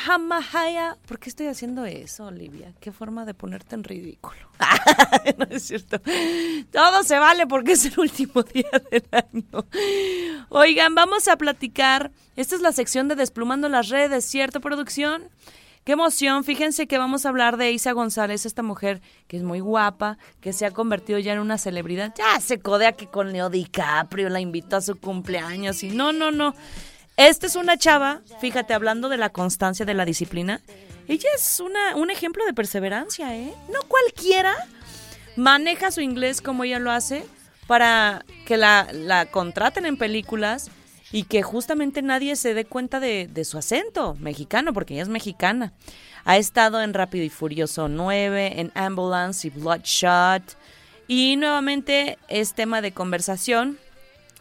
[0.07, 0.97] Hamahaya.
[1.05, 2.73] ¿Por qué estoy haciendo eso, Olivia?
[2.79, 4.39] Qué forma de ponerte en ridículo.
[5.37, 5.99] no es cierto.
[6.71, 9.65] Todo se vale porque es el último día del año.
[10.49, 12.11] Oigan, vamos a platicar.
[12.35, 15.29] Esta es la sección de Desplumando las redes, ¿cierto, producción?
[15.83, 19.59] Qué emoción, fíjense que vamos a hablar de Isa González, esta mujer que es muy
[19.59, 22.13] guapa, que se ha convertido ya en una celebridad.
[22.17, 26.31] Ya se codea que con Leo DiCaprio la invitó a su cumpleaños y no, no,
[26.31, 26.53] no.
[27.17, 30.61] Esta es una chava, fíjate, hablando de la constancia de la disciplina.
[31.07, 33.51] Ella es una, un ejemplo de perseverancia, ¿eh?
[33.73, 34.55] No cualquiera
[35.35, 37.25] maneja su inglés como ella lo hace
[37.65, 40.69] para que la, la contraten en películas
[41.11, 45.73] y que justamente nadie se dé cuenta de, su acento mexicano, porque ella es mexicana.
[46.25, 50.43] Ha estado en Rápido y Furioso 9, en Ambulance y Bloodshot.
[51.07, 53.79] Y nuevamente es tema de conversación.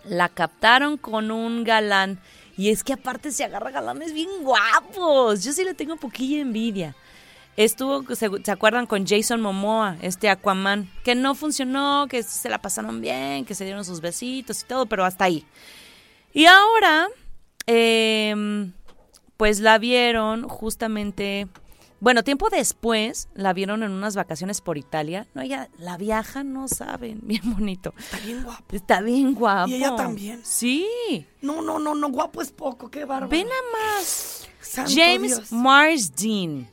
[0.05, 2.21] La captaron con un galán.
[2.59, 5.45] Y es que aparte se agarra galanes bien guapos.
[5.45, 6.95] Yo sí le tengo poquilla envidia.
[7.57, 10.89] Estuvo, ¿se acuerdan con Jason Momoa, este Aquaman?
[11.03, 14.87] Que no funcionó, que se la pasaron bien, que se dieron sus besitos y todo,
[14.87, 15.45] pero hasta ahí.
[16.39, 17.09] Y ahora,
[17.67, 18.71] eh,
[19.37, 21.49] pues la vieron justamente,
[21.99, 25.27] bueno, tiempo después la vieron en unas vacaciones por Italia.
[25.35, 27.93] No, ella la viaja, no saben, bien bonito.
[27.99, 28.77] Está bien guapo.
[28.77, 29.69] Está bien guapo.
[29.69, 30.41] ¿Y ella también?
[30.45, 30.87] Sí.
[31.41, 33.31] No, no, no, no, guapo es poco, qué bárbaro.
[33.31, 34.49] Ven a más.
[34.61, 35.51] Santo James Dios.
[35.51, 36.71] Marsden.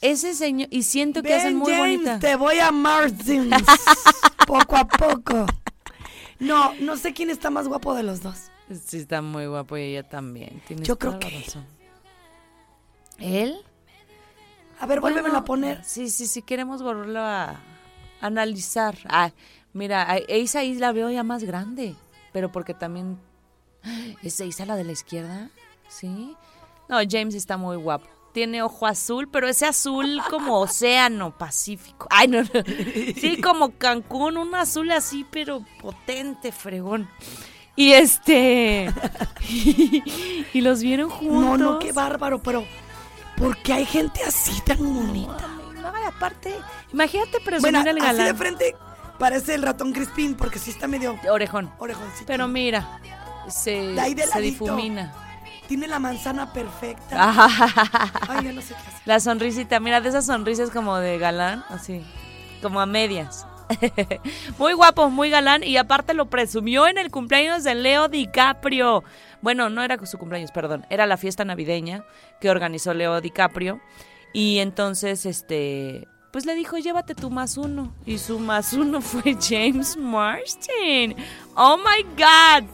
[0.00, 2.18] Ese señor, y siento que hacen Ven, muy James, bonita.
[2.18, 3.54] te voy a Martins.
[4.48, 5.46] poco a poco.
[6.40, 8.50] No, no sé quién está más guapo de los dos.
[8.70, 10.62] Sí, está muy guapo y ella también.
[10.66, 11.44] Tienes Yo creo que él.
[11.44, 11.66] razón.
[13.18, 13.56] ¿Él?
[14.80, 15.84] A ver, vuélvemelo a poner.
[15.84, 17.60] Sí, sí, sí, queremos volverlo a
[18.20, 18.96] analizar.
[19.08, 19.30] Ah,
[19.72, 21.94] mira, a Isa ahí la veo ya más grande,
[22.32, 23.18] pero porque también...
[24.22, 25.50] ¿Es Isa la de la izquierda?
[25.88, 26.34] Sí.
[26.88, 28.08] No, James está muy guapo.
[28.32, 32.08] Tiene ojo azul, pero ese azul como océano Pacífico.
[32.10, 32.48] Ay, no, no.
[33.16, 37.08] Sí, como Cancún, un azul así, pero potente, fregón.
[37.76, 38.92] Y este...
[40.52, 41.40] y los vieron juntos.
[41.42, 42.64] No, no, qué bárbaro, pero
[43.36, 45.48] ¿por qué hay gente así tan bonita?
[45.74, 46.54] No, aparte,
[46.92, 48.26] imagínate presumir Bueno, así galán.
[48.26, 48.76] de frente
[49.18, 51.70] parece el ratón Crispín porque sí está medio Orejón.
[51.78, 52.24] orejoncito.
[52.26, 53.00] Pero mira,
[53.48, 53.94] se,
[54.32, 55.12] se difumina.
[55.68, 57.16] Tiene la manzana perfecta.
[58.28, 59.02] Ay, ya no sé qué hacer.
[59.06, 62.04] La sonrisita, mira, de esas sonrisas como de galán, así,
[62.60, 63.46] como a medias.
[64.58, 69.04] muy guapo, muy galán y aparte lo presumió en el cumpleaños de Leo DiCaprio.
[69.42, 72.04] Bueno, no era su cumpleaños, perdón, era la fiesta navideña
[72.40, 73.80] que organizó Leo DiCaprio
[74.32, 79.36] y entonces este pues le dijo, "Llévate tu más uno." Y su más uno fue
[79.40, 81.14] James Marsden.
[81.54, 82.68] Oh my god.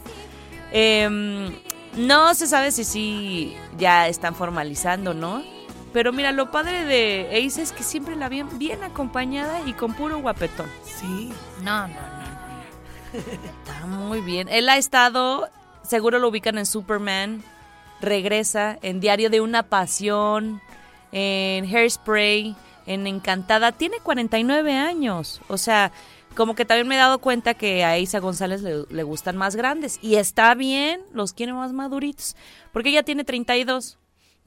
[0.71, 1.53] Em,
[1.95, 5.43] no se sabe si sí ya están formalizando, ¿no?
[5.93, 9.93] Pero mira, lo padre de Ace es que siempre la ven bien acompañada y con
[9.93, 10.67] puro guapetón.
[10.83, 11.31] Sí.
[11.63, 13.19] No, no, no, no.
[13.19, 14.47] Está muy bien.
[14.49, 15.49] Él ha estado,
[15.83, 17.43] seguro lo ubican en Superman,
[17.99, 20.61] regresa en Diario de una Pasión,
[21.11, 23.73] en Hairspray, en Encantada.
[23.73, 25.41] Tiene 49 años.
[25.49, 25.91] O sea,
[26.35, 29.57] como que también me he dado cuenta que a Isa González le, le gustan más
[29.57, 29.99] grandes.
[30.01, 32.37] Y está bien, los quiere más maduritos.
[32.71, 33.97] Porque ella tiene 32.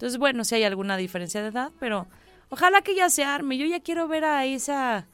[0.05, 2.07] Entonces, bueno, si hay alguna diferencia de edad, pero
[2.51, 3.57] ojalá que ya se arme.
[3.57, 5.07] Yo ya quiero ver a Isa,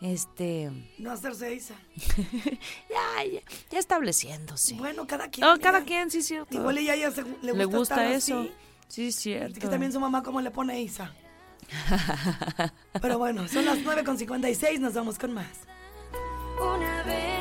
[0.00, 1.74] este, No hacerse Isa.
[2.88, 4.74] ya, ya, ya estableciéndose.
[4.74, 5.44] Bueno, cada quien.
[5.44, 5.72] No, mira.
[5.72, 6.56] cada quien, sí, cierto.
[6.56, 8.40] Igual ella ya se, le gusta, le gusta estar eso.
[8.42, 8.52] así.
[8.86, 9.58] Sí, cierto.
[9.58, 11.12] Que también su mamá como le pone Isa.
[13.02, 15.48] Pero bueno, son las 9.56, nos vamos con más.
[16.60, 17.35] Una bendición,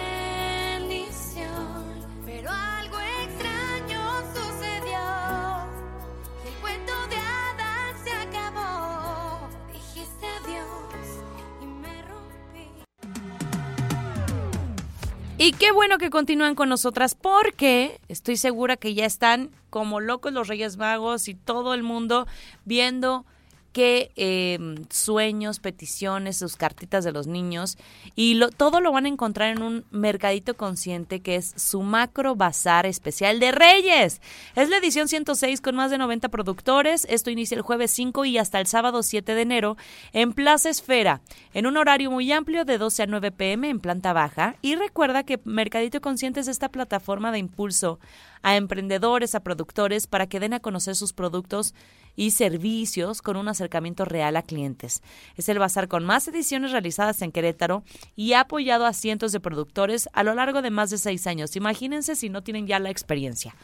[15.46, 20.34] Y qué bueno que continúan con nosotras porque estoy segura que ya están como locos
[20.34, 22.26] los Reyes Magos y todo el mundo
[22.64, 23.28] viendo
[23.76, 24.58] qué eh,
[24.90, 27.78] sueños, peticiones, sus cartitas de los niños
[28.16, 32.38] y lo, todo lo van a encontrar en un mercadito consciente que es su macro
[32.38, 34.22] bazar especial de Reyes.
[34.56, 37.06] Es la edición 106 con más de 90 productores.
[37.10, 39.76] Esto inicia el jueves 5 y hasta el sábado 7 de enero
[40.14, 41.20] en Plaza Esfera,
[41.54, 44.56] en un horario muy amplio de 12 a 9 pm en planta baja.
[44.62, 48.00] Y recuerda que Mercadito Consciente es esta plataforma de impulso
[48.46, 51.74] a emprendedores, a productores, para que den a conocer sus productos
[52.16, 55.02] y servicios con un acercamiento real a clientes.
[55.36, 57.84] Es el bazar con más ediciones realizadas en Querétaro
[58.16, 61.56] y ha apoyado a cientos de productores a lo largo de más de seis años.
[61.56, 63.56] Imagínense si no tienen ya la experiencia.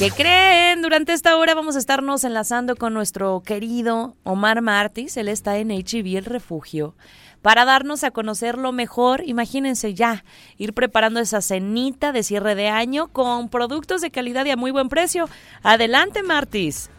[0.00, 0.82] ¿Qué creen?
[0.82, 5.16] Durante esta hora vamos a estarnos enlazando con nuestro querido Omar Martis.
[5.16, 6.96] Él está en HIV El Refugio
[7.40, 9.22] para darnos a conocer lo mejor.
[9.24, 10.24] Imagínense ya,
[10.56, 14.72] ir preparando esa cenita de cierre de año con productos de calidad y a muy
[14.72, 15.28] buen precio.
[15.62, 16.90] Adelante, Martis.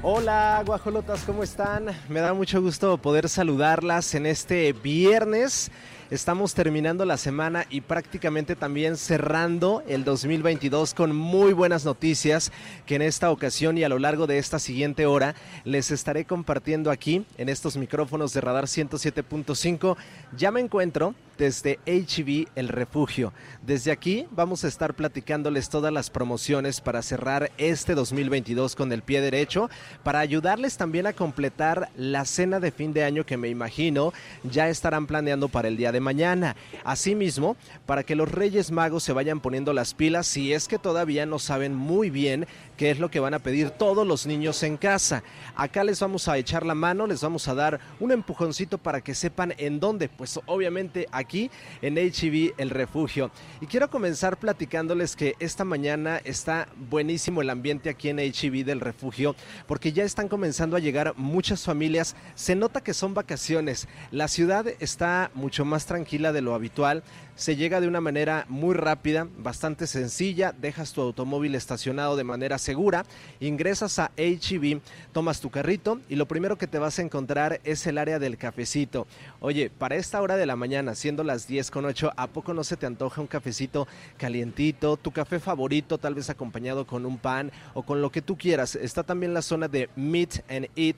[0.00, 1.86] Hola, guajolotas, ¿cómo están?
[2.08, 5.72] Me da mucho gusto poder saludarlas en este viernes.
[6.08, 12.52] Estamos terminando la semana y prácticamente también cerrando el 2022 con muy buenas noticias
[12.86, 15.34] que en esta ocasión y a lo largo de esta siguiente hora
[15.64, 19.96] les estaré compartiendo aquí en estos micrófonos de Radar 107.5.
[20.36, 23.32] Ya me encuentro desde HB El Refugio.
[23.62, 29.02] Desde aquí vamos a estar platicándoles todas las promociones para cerrar este 2022 con el
[29.02, 29.70] pie derecho,
[30.02, 34.68] para ayudarles también a completar la cena de fin de año que me imagino ya
[34.68, 36.56] estarán planeando para el día de mañana.
[36.84, 41.24] Asimismo, para que los Reyes Magos se vayan poniendo las pilas si es que todavía
[41.24, 42.46] no saben muy bien
[42.78, 45.24] qué es lo que van a pedir todos los niños en casa.
[45.56, 49.14] Acá les vamos a echar la mano, les vamos a dar un empujoncito para que
[49.14, 51.50] sepan en dónde, pues obviamente aquí
[51.82, 53.32] en HB El Refugio.
[53.60, 58.80] Y quiero comenzar platicándoles que esta mañana está buenísimo el ambiente aquí en HB del
[58.80, 59.34] Refugio,
[59.66, 62.14] porque ya están comenzando a llegar muchas familias.
[62.36, 63.88] Se nota que son vacaciones.
[64.12, 67.02] La ciudad está mucho más tranquila de lo habitual.
[67.38, 70.50] Se llega de una manera muy rápida, bastante sencilla.
[70.50, 73.04] Dejas tu automóvil estacionado de manera segura,
[73.38, 74.80] ingresas a HB,
[75.12, 78.38] tomas tu carrito y lo primero que te vas a encontrar es el área del
[78.38, 79.06] cafecito.
[79.38, 82.64] Oye, para esta hora de la mañana, siendo las 10 con 8, ¿a poco no
[82.64, 84.96] se te antoja un cafecito calientito?
[84.96, 88.74] Tu café favorito, tal vez acompañado con un pan o con lo que tú quieras.
[88.74, 90.96] Está también la zona de Meet and Eat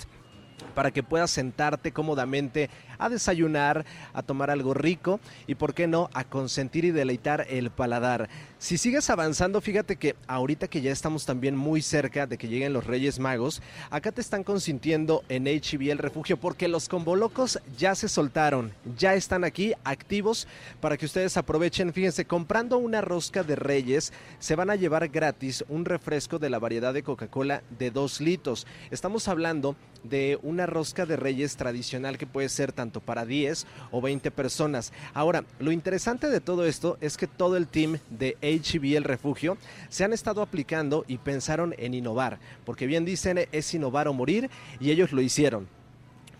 [0.75, 6.11] para que puedas sentarte cómodamente a desayunar, a tomar algo rico y, por qué no,
[6.13, 8.29] a consentir y deleitar el paladar.
[8.59, 12.75] Si sigues avanzando, fíjate que ahorita que ya estamos también muy cerca de que lleguen
[12.75, 17.95] los Reyes Magos, acá te están consintiendo en HB el refugio porque los convolocos ya
[17.95, 20.47] se soltaron, ya están aquí activos
[20.81, 21.93] para que ustedes aprovechen.
[21.93, 26.59] Fíjense, comprando una rosca de Reyes se van a llevar gratis un refresco de la
[26.59, 28.67] variedad de Coca-Cola de 2 litros.
[28.91, 34.01] Estamos hablando de una rosca de Reyes tradicional que puede ser tanto para 10 o
[34.01, 34.93] 20 personas.
[35.15, 39.57] Ahora, lo interesante de todo esto es que todo el team de HB El Refugio
[39.89, 44.51] se han estado aplicando y pensaron en innovar, porque bien dicen es innovar o morir
[44.81, 45.80] y ellos lo hicieron.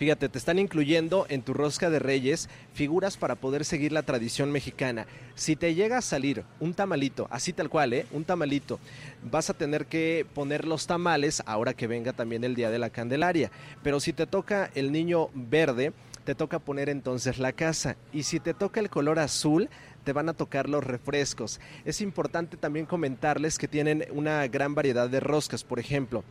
[0.01, 4.51] Fíjate, te están incluyendo en tu rosca de reyes figuras para poder seguir la tradición
[4.51, 5.07] mexicana.
[5.35, 8.07] Si te llega a salir un tamalito, así tal cual, ¿eh?
[8.11, 8.81] Un tamalito,
[9.31, 12.89] vas a tener que poner los tamales ahora que venga también el Día de la
[12.89, 13.51] Candelaria.
[13.83, 15.93] Pero si te toca el niño verde,
[16.25, 17.97] te toca poner entonces la casa.
[18.11, 19.69] Y si te toca el color azul,
[20.05, 21.61] te van a tocar los refrescos.
[21.85, 26.25] Es importante también comentarles que tienen una gran variedad de roscas, por ejemplo.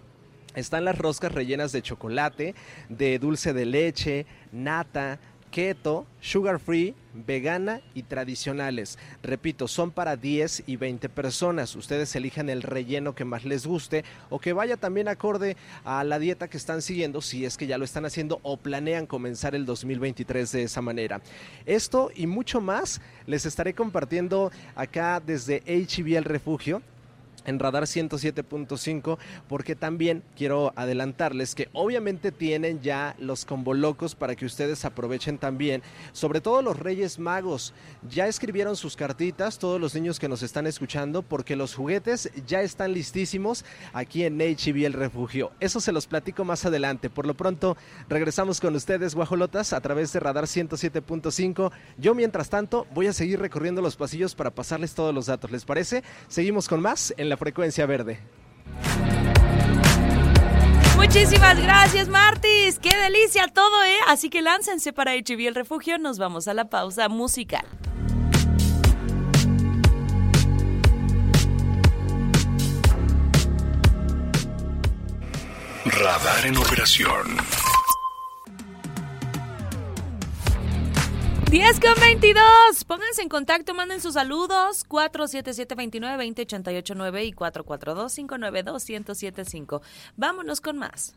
[0.59, 2.53] Están las roscas rellenas de chocolate,
[2.89, 8.97] de dulce de leche, nata, keto, sugar free, vegana y tradicionales.
[9.23, 11.75] Repito, son para 10 y 20 personas.
[11.75, 16.19] Ustedes elijan el relleno que más les guste o que vaya también acorde a la
[16.19, 19.65] dieta que están siguiendo, si es que ya lo están haciendo o planean comenzar el
[19.65, 21.21] 2023 de esa manera.
[21.65, 26.81] Esto y mucho más les estaré compartiendo acá desde HB El Refugio
[27.49, 34.45] en Radar 107.5 porque también quiero adelantarles que obviamente tienen ya los convolocos para que
[34.45, 35.81] ustedes aprovechen también,
[36.13, 37.73] sobre todo los Reyes Magos.
[38.09, 42.61] Ya escribieron sus cartitas todos los niños que nos están escuchando porque los juguetes ya
[42.61, 45.51] están listísimos aquí en HB El Refugio.
[45.59, 47.09] Eso se los platico más adelante.
[47.09, 47.75] Por lo pronto
[48.07, 51.71] regresamos con ustedes guajolotas a través de Radar 107.5.
[51.97, 55.51] Yo mientras tanto voy a seguir recorriendo los pasillos para pasarles todos los datos.
[55.51, 56.03] ¿Les parece?
[56.27, 58.19] Seguimos con más en la frecuencia verde.
[60.95, 62.77] Muchísimas gracias, Martis.
[62.77, 63.95] Qué delicia todo, ¿eh?
[64.07, 65.97] Así que láncense para HB El Refugio.
[65.97, 67.65] Nos vamos a la pausa musical.
[75.85, 77.37] Radar en operación.
[81.49, 82.85] 10 con 22.
[82.85, 84.85] Pónganse en contacto, manden sus saludos.
[84.87, 89.81] 477-29-2088-9 y 442-592-1075.
[90.15, 91.15] Vámonos con más.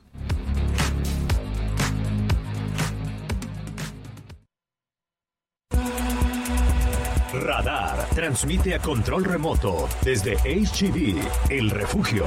[7.35, 12.25] Radar transmite a control remoto desde HGV, el refugio.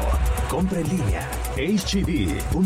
[0.47, 1.27] Compra en línea,
[1.57, 2.65] hgv.com.mx.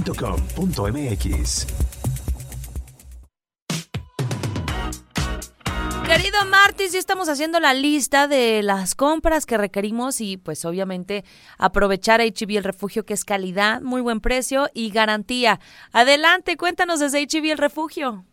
[6.70, 11.26] Martis, ya estamos haciendo la lista de las compras que requerimos y pues obviamente
[11.57, 15.59] aprovechar HB el refugio que es calidad, muy buen precio y garantía.
[15.93, 18.24] Adelante, cuéntanos desde HB el refugio.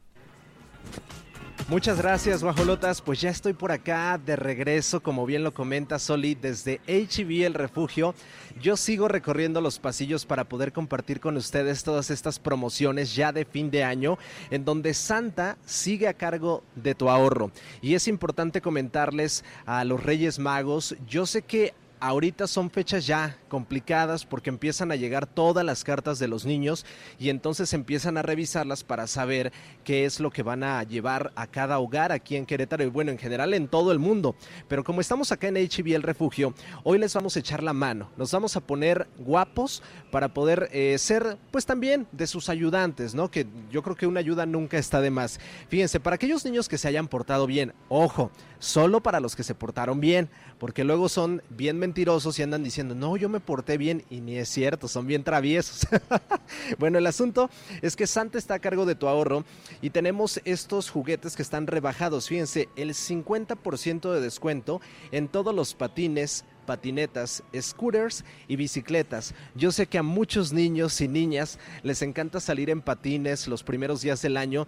[1.68, 3.02] Muchas gracias, guajolotas.
[3.02, 7.54] Pues ya estoy por acá de regreso, como bien lo comenta Soli, desde HB El
[7.54, 8.14] Refugio.
[8.62, 13.44] Yo sigo recorriendo los pasillos para poder compartir con ustedes todas estas promociones ya de
[13.44, 14.16] fin de año,
[14.52, 17.50] en donde Santa sigue a cargo de tu ahorro.
[17.82, 23.38] Y es importante comentarles a los Reyes Magos, yo sé que ahorita son fechas ya
[23.48, 26.84] complicadas porque empiezan a llegar todas las cartas de los niños
[27.18, 29.52] y entonces empiezan a revisarlas para saber
[29.84, 33.10] qué es lo que van a llevar a cada hogar aquí en Querétaro y bueno,
[33.10, 34.36] en general en todo el mundo.
[34.68, 38.10] Pero como estamos acá en HB El Refugio, hoy les vamos a echar la mano.
[38.16, 43.30] Nos vamos a poner guapos para poder eh, ser pues también de sus ayudantes, ¿no?
[43.30, 45.40] Que yo creo que una ayuda nunca está de más.
[45.68, 49.54] Fíjense, para aquellos niños que se hayan portado bien, ojo, solo para los que se
[49.54, 50.28] portaron bien,
[50.58, 54.38] porque luego son bien mentirosos y andan diciendo, no, yo me porté bien y ni
[54.38, 55.86] es cierto, son bien traviesos.
[56.80, 57.48] bueno, el asunto
[57.80, 59.44] es que Santa está a cargo de tu ahorro
[59.80, 62.26] y tenemos estos juguetes que están rebajados.
[62.26, 64.80] Fíjense, el 50% de descuento
[65.12, 69.32] en todos los patines, patinetas, scooters y bicicletas.
[69.54, 74.02] Yo sé que a muchos niños y niñas les encanta salir en patines los primeros
[74.02, 74.66] días del año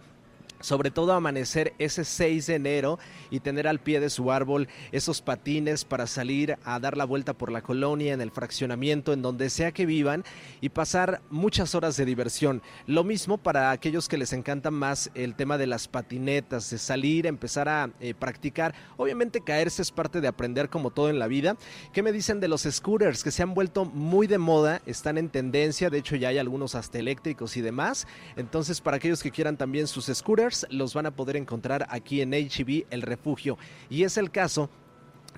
[0.60, 2.98] sobre todo amanecer ese 6 de enero
[3.30, 7.34] y tener al pie de su árbol esos patines para salir a dar la vuelta
[7.34, 10.24] por la colonia, en el fraccionamiento, en donde sea que vivan
[10.60, 12.62] y pasar muchas horas de diversión.
[12.86, 17.26] Lo mismo para aquellos que les encanta más el tema de las patinetas, de salir,
[17.26, 18.74] empezar a eh, practicar.
[18.96, 21.56] Obviamente caerse es parte de aprender como todo en la vida.
[21.92, 24.82] ¿Qué me dicen de los scooters que se han vuelto muy de moda?
[24.86, 28.06] Están en tendencia, de hecho ya hay algunos hasta eléctricos y demás.
[28.36, 32.32] Entonces para aquellos que quieran también sus scooters, los van a poder encontrar aquí en
[32.32, 33.58] HB El Refugio.
[33.90, 34.70] Y es el caso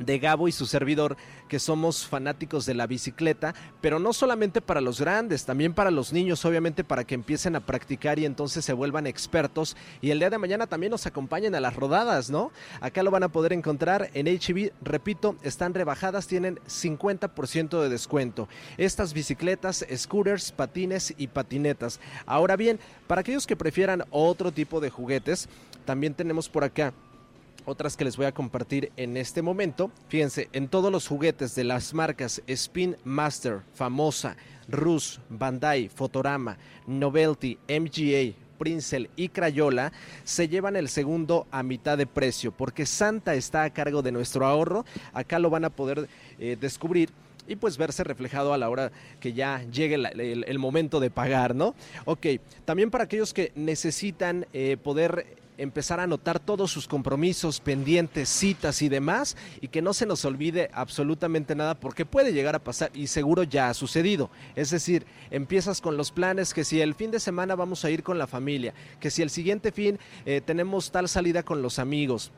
[0.01, 1.17] de Gabo y su servidor,
[1.49, 6.13] que somos fanáticos de la bicicleta, pero no solamente para los grandes, también para los
[6.13, 10.31] niños, obviamente para que empiecen a practicar y entonces se vuelvan expertos y el día
[10.31, 12.51] de mañana también nos acompañen a las rodadas, ¿no?
[12.81, 18.49] Acá lo van a poder encontrar en HB, repito, están rebajadas, tienen 50% de descuento.
[18.79, 22.01] Estas bicicletas, scooters, patines y patinetas.
[22.27, 25.49] Ahora bien, para aquellos que prefieran otro tipo de juguetes,
[25.85, 26.93] también tenemos por acá
[27.71, 29.91] otras que les voy a compartir en este momento.
[30.09, 34.37] Fíjense, en todos los juguetes de las marcas Spin Master, Famosa,
[34.69, 39.91] Rus, Bandai, Fotorama, Novelty, MGA, Princel y Crayola
[40.23, 44.47] se llevan el segundo a mitad de precio porque Santa está a cargo de nuestro
[44.47, 44.85] ahorro.
[45.15, 46.09] Acá lo van a poder
[46.39, 47.11] eh, descubrir
[47.51, 51.75] y pues verse reflejado a la hora que ya llegue el momento de pagar, ¿no?
[52.05, 52.27] Ok,
[52.65, 58.81] también para aquellos que necesitan eh, poder empezar a anotar todos sus compromisos, pendientes, citas
[58.83, 62.91] y demás, y que no se nos olvide absolutamente nada porque puede llegar a pasar
[62.95, 64.31] y seguro ya ha sucedido.
[64.55, 68.03] Es decir, empiezas con los planes que si el fin de semana vamos a ir
[68.03, 72.33] con la familia, que si el siguiente fin eh, tenemos tal salida con los amigos,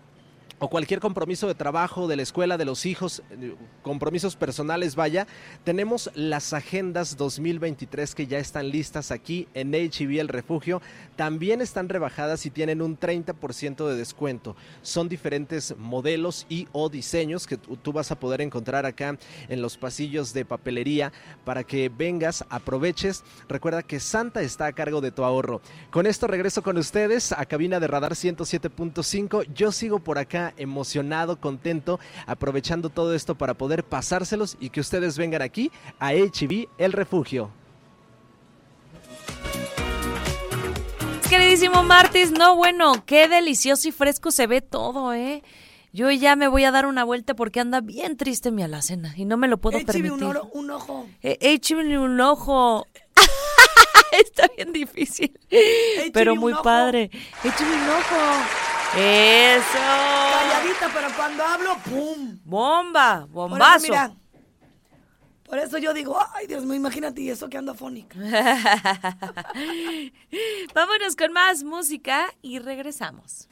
[0.59, 5.27] o cualquier compromiso de trabajo, de la escuela, de los hijos, eh, compromisos personales, vaya,
[5.65, 10.81] tenemos las agendas 2023 que ya están listas aquí en HB El Refugio.
[11.17, 14.57] También están rebajadas y tienen un 30% de descuento.
[14.83, 19.77] Son diferentes modelos y o diseños que tú vas a poder encontrar acá en los
[19.77, 21.13] pasillos de papelería
[21.45, 23.25] para que vengas, aproveches.
[23.49, 25.61] Recuerda que Santa está a cargo de tu ahorro.
[25.91, 29.47] Con esto regreso con ustedes a cabina de radar 107.5.
[29.55, 35.16] Yo sigo por acá emocionado, contento, aprovechando todo esto para poder pasárselos y que ustedes
[35.18, 35.70] vengan aquí
[36.01, 37.51] a HB El Refugio.
[41.28, 45.43] Queridísimo Martis, no, bueno, qué delicioso y fresco se ve todo, ¿eh?
[45.95, 49.24] Yo ya me voy a dar una vuelta porque anda bien triste mi alacena y
[49.24, 50.12] no me lo puedo Écheme permitir.
[50.12, 51.07] un, oro- un ojo.
[51.22, 52.86] Eh, écheme un ojo.
[54.12, 55.38] Está bien difícil,
[56.12, 56.62] pero muy ojo.
[56.62, 57.11] padre.
[57.45, 58.72] Écheme un ojo.
[58.97, 59.78] Eso.
[59.78, 62.38] Calladita, pero cuando hablo, ¡pum!
[62.45, 63.86] Bomba, Por eso, bombazo.
[63.88, 64.12] mira,
[65.49, 68.18] por eso yo digo, ay Dios mío, imagínate, y eso que ando afónica.
[70.74, 73.49] Vámonos con más música y regresamos.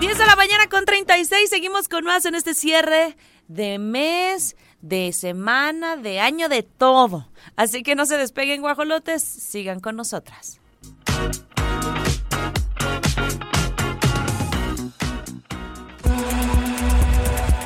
[0.00, 3.16] 10 de la mañana con 36, seguimos con más en este cierre
[3.48, 7.28] de mes, de semana, de año, de todo.
[7.56, 10.60] Así que no se despeguen guajolotes, sigan con nosotras.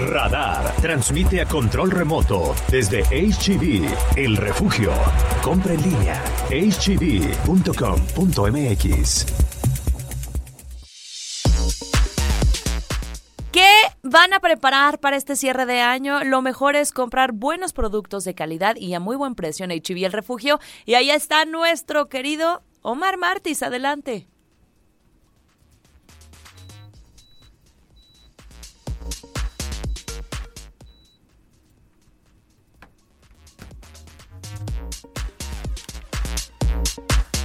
[0.01, 4.93] Radar transmite a control remoto desde HGV, el refugio.
[5.43, 7.45] Compra en línea, hgv.com.mx.
[14.05, 16.23] van a preparar para este cierre de año?
[16.25, 20.05] Lo mejor es comprar buenos productos de calidad y a muy buen precio en HB
[20.05, 20.61] El Refugio.
[20.85, 23.63] Y ahí está nuestro querido Omar Martis.
[23.63, 24.29] Adelante.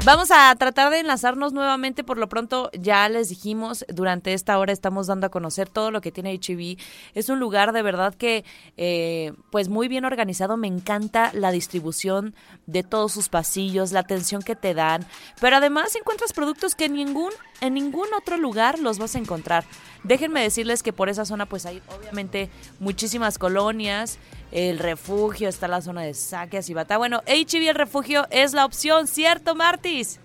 [0.09, 2.03] Vamos a tratar de enlazarnos nuevamente.
[2.03, 6.01] Por lo pronto, ya les dijimos, durante esta hora estamos dando a conocer todo lo
[6.01, 6.79] que tiene HB.
[7.13, 8.43] Es un lugar de verdad que,
[8.75, 10.57] eh, pues muy bien organizado.
[10.57, 12.33] Me encanta la distribución
[12.65, 15.05] de todos sus pasillos, la atención que te dan.
[15.39, 17.31] Pero además encuentras productos que en ningún,
[17.61, 19.63] en ningún otro lugar los vas a encontrar.
[20.03, 22.49] Déjenme decirles que por esa zona, pues hay obviamente
[22.79, 24.17] muchísimas colonias.
[24.51, 26.97] El refugio, está la zona de Saques y Bata.
[26.97, 30.19] Bueno, HB el refugio es la opción, ¿cierto, Martis?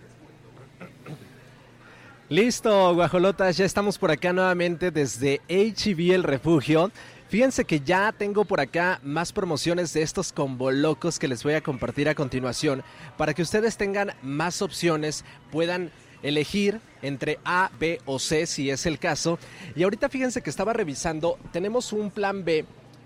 [2.31, 6.91] Listo, guajolotas, ya estamos por acá nuevamente desde HB El Refugio.
[7.29, 11.53] Fíjense que ya tengo por acá más promociones de estos combo locos que les voy
[11.53, 12.83] a compartir a continuación
[13.19, 15.91] para que ustedes tengan más opciones, puedan
[16.23, 19.39] elegir entre A, B o C si es el caso.
[19.77, 22.65] Y ahorita fíjense que estaba revisando, tenemos un plan B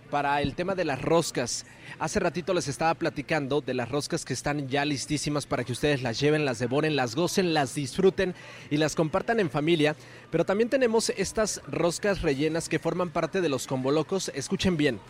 [0.08, 1.66] para el tema de las roscas.
[1.98, 6.02] Hace ratito les estaba platicando de las roscas que están ya listísimas para que ustedes
[6.02, 8.34] las lleven, las devoren, las gocen, las disfruten
[8.70, 9.96] y las compartan en familia.
[10.30, 14.30] Pero también tenemos estas roscas rellenas que forman parte de los combolocos.
[14.34, 15.00] Escuchen bien.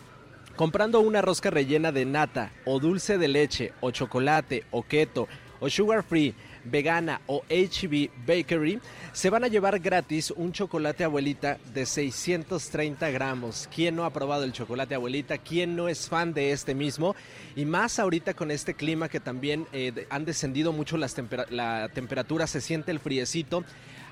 [0.57, 5.29] Comprando una rosca rellena de nata o dulce de leche o chocolate o keto
[5.61, 6.35] o sugar free,
[6.71, 8.81] vegana o HB Bakery,
[9.13, 13.69] se van a llevar gratis un chocolate abuelita de 630 gramos.
[13.75, 15.39] ¿Quién no ha probado el chocolate abuelita?
[15.39, 17.17] ¿Quién no es fan de este mismo?
[17.57, 21.89] Y más ahorita con este clima que también eh, han descendido mucho las tempera- la
[21.93, 23.65] temperatura, se siente el friecito,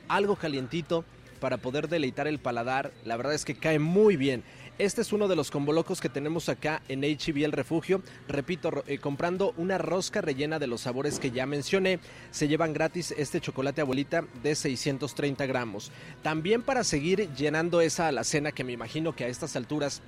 [0.08, 1.04] algo calientito
[1.40, 2.92] para poder deleitar el paladar.
[3.04, 4.42] La verdad es que cae muy bien.
[4.78, 8.02] Este es uno de los combolocos que tenemos acá en HB El Refugio.
[8.28, 11.98] Repito, eh, comprando una rosca rellena de los sabores que ya mencioné,
[12.30, 15.90] se llevan gratis este chocolate abuelita de 630 gramos.
[16.22, 20.02] También para seguir llenando esa alacena que me imagino que a estas alturas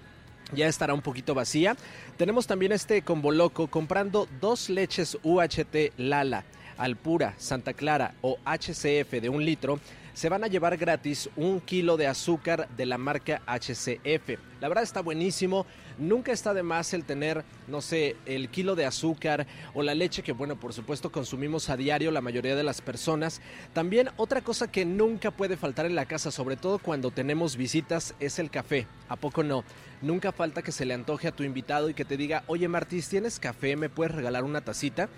[0.53, 1.75] ya estará un poquito vacía.
[2.19, 6.45] Tenemos también este combo loco comprando dos leches UHT Lala,
[6.77, 9.81] Alpura, Santa Clara o HCF de un litro.
[10.19, 14.31] Se van a llevar gratis un kilo de azúcar de la marca HCF.
[14.61, 15.65] La verdad está buenísimo.
[15.97, 20.25] Nunca está de más el tener, no sé, el kilo de azúcar o la leche
[20.25, 23.41] que, bueno, por supuesto consumimos a diario la mayoría de las personas.
[23.75, 28.17] También otra cosa que nunca puede faltar en la casa, sobre todo cuando tenemos visitas,
[28.19, 28.89] es el café.
[29.09, 29.63] ¿A poco no?
[30.03, 33.09] Nunca falta que se le antoje a tu invitado y que te diga, oye Martis,
[33.09, 33.77] ¿tienes café?
[33.77, 35.09] ¿Me puedes regalar una tacita?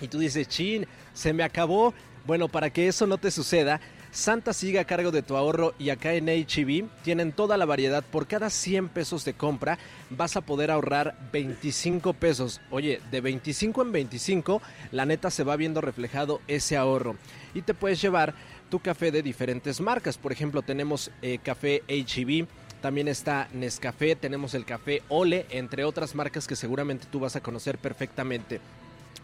[0.00, 1.92] Y tú dices, chin, se me acabó.
[2.26, 3.80] Bueno, para que eso no te suceda,
[4.12, 8.02] Santa sigue a cargo de tu ahorro y acá en HB tienen toda la variedad.
[8.02, 9.78] Por cada 100 pesos de compra
[10.10, 12.60] vas a poder ahorrar 25 pesos.
[12.70, 17.16] Oye, de 25 en 25, la neta se va viendo reflejado ese ahorro.
[17.54, 18.34] Y te puedes llevar
[18.68, 20.18] tu café de diferentes marcas.
[20.18, 22.48] Por ejemplo, tenemos eh, café HB.
[22.82, 27.42] También está Nescafé, tenemos el café Ole, entre otras marcas que seguramente tú vas a
[27.42, 28.60] conocer perfectamente.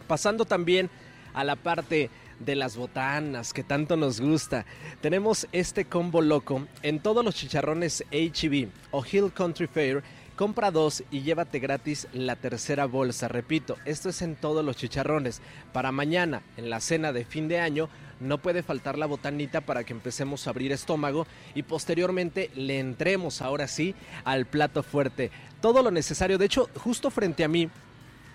[0.06, 0.90] Pasando también
[1.34, 2.10] a la parte
[2.40, 4.66] de las botanas que tanto nos gusta.
[5.00, 10.02] Tenemos este combo loco en todos los chicharrones HB o Hill Country Fair.
[10.36, 13.26] Compra dos y llévate gratis la tercera bolsa.
[13.26, 15.40] Repito, esto es en todos los chicharrones.
[15.72, 17.88] Para mañana, en la cena de fin de año,
[18.20, 23.40] no puede faltar la botanita para que empecemos a abrir estómago y posteriormente le entremos
[23.40, 25.30] ahora sí al plato fuerte.
[25.60, 26.38] Todo lo necesario.
[26.38, 27.70] De hecho, justo frente a mí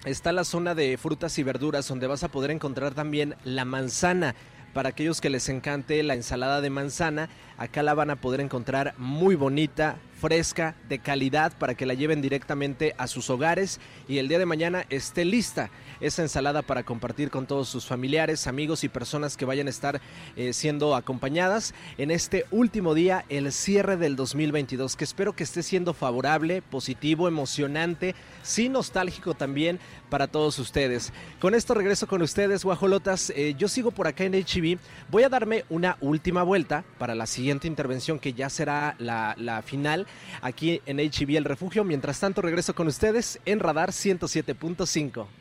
[0.06, 4.36] está la zona de frutas y verduras donde vas a poder encontrar también la manzana.
[4.74, 8.96] Para aquellos que les encante la ensalada de manzana, acá la van a poder encontrar
[8.98, 14.30] muy bonita, fresca, de calidad, para que la lleven directamente a sus hogares y el
[14.30, 15.70] día de mañana esté lista
[16.02, 20.02] esa ensalada para compartir con todos sus familiares, amigos y personas que vayan a estar
[20.36, 25.64] eh, siendo acompañadas en este último día, el cierre del 2022, que espero que esté
[25.64, 29.80] siendo favorable, positivo, emocionante, sí nostálgico también
[30.10, 31.14] para todos ustedes.
[31.40, 33.32] Con esto regreso con ustedes, guajolotas.
[33.36, 34.78] Eh, yo sigo por acá en HB.
[35.10, 39.62] Voy a darme una última vuelta para la siguiente intervención que ya será la, la
[39.62, 40.08] final
[40.42, 41.84] aquí en HB El Refugio.
[41.84, 45.41] Mientras tanto, regreso con ustedes en Radar 107.5.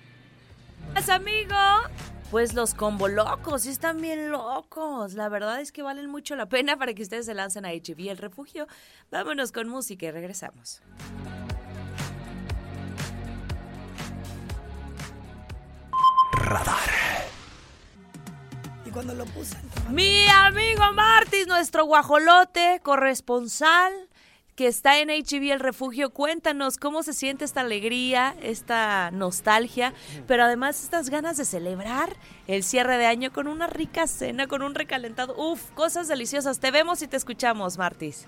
[1.10, 1.56] Amigo.
[2.30, 5.14] Pues los combo locos, están bien locos.
[5.14, 8.10] La verdad es que valen mucho la pena para que ustedes se lancen a HB
[8.10, 8.68] El Refugio.
[9.10, 10.82] Vámonos con música y regresamos.
[16.32, 16.78] Radar.
[18.84, 19.56] Y cuando lo puse.
[19.90, 23.92] Mi amigo Martis, nuestro guajolote corresponsal
[24.60, 29.94] que está en HB El Refugio, cuéntanos cómo se siente esta alegría, esta nostalgia,
[30.26, 32.14] pero además estas ganas de celebrar
[32.46, 36.60] el cierre de año con una rica cena, con un recalentado, uf, cosas deliciosas.
[36.60, 38.26] Te vemos y te escuchamos, Martis.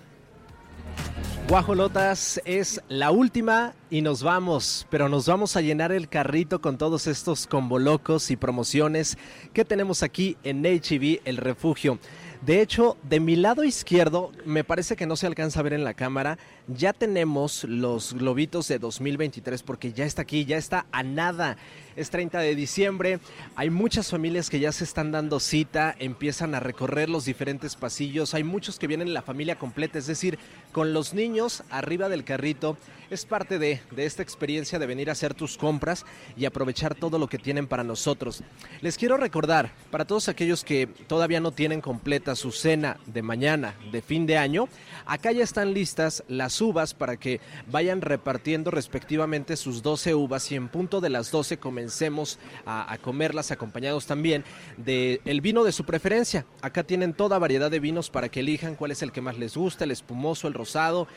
[1.51, 6.78] Guajolotas es la última y nos vamos, pero nos vamos a llenar el carrito con
[6.78, 9.18] todos estos combolocos y promociones
[9.53, 11.99] que tenemos aquí en HB El Refugio.
[12.45, 15.84] De hecho, de mi lado izquierdo, me parece que no se alcanza a ver en
[15.84, 16.38] la cámara,
[16.69, 21.57] ya tenemos los globitos de 2023 porque ya está aquí, ya está a nada.
[21.97, 23.19] Es 30 de diciembre,
[23.55, 28.33] hay muchas familias que ya se están dando cita, empiezan a recorrer los diferentes pasillos,
[28.33, 30.39] hay muchos que vienen la familia completa, es decir,
[30.73, 32.79] con los niños arriba del carrito.
[33.11, 37.19] Es parte de, de esta experiencia de venir a hacer tus compras y aprovechar todo
[37.19, 38.43] lo que tienen para nosotros.
[38.81, 43.75] Les quiero recordar, para todos aquellos que todavía no tienen completa su cena de mañana,
[43.91, 44.67] de fin de año,
[45.05, 47.41] acá ya están listas las uvas para que
[47.71, 53.51] vayan repartiendo respectivamente sus 12 uvas y en punto de las 12 comencemos a, comerlas
[53.51, 54.45] acompañados también
[54.77, 56.47] del el vino de su preferencia.
[56.61, 59.57] Acá tienen toda variedad de vinos para que elijan cuál es el que más les
[59.57, 61.09] gusta, el espumoso, el rosado,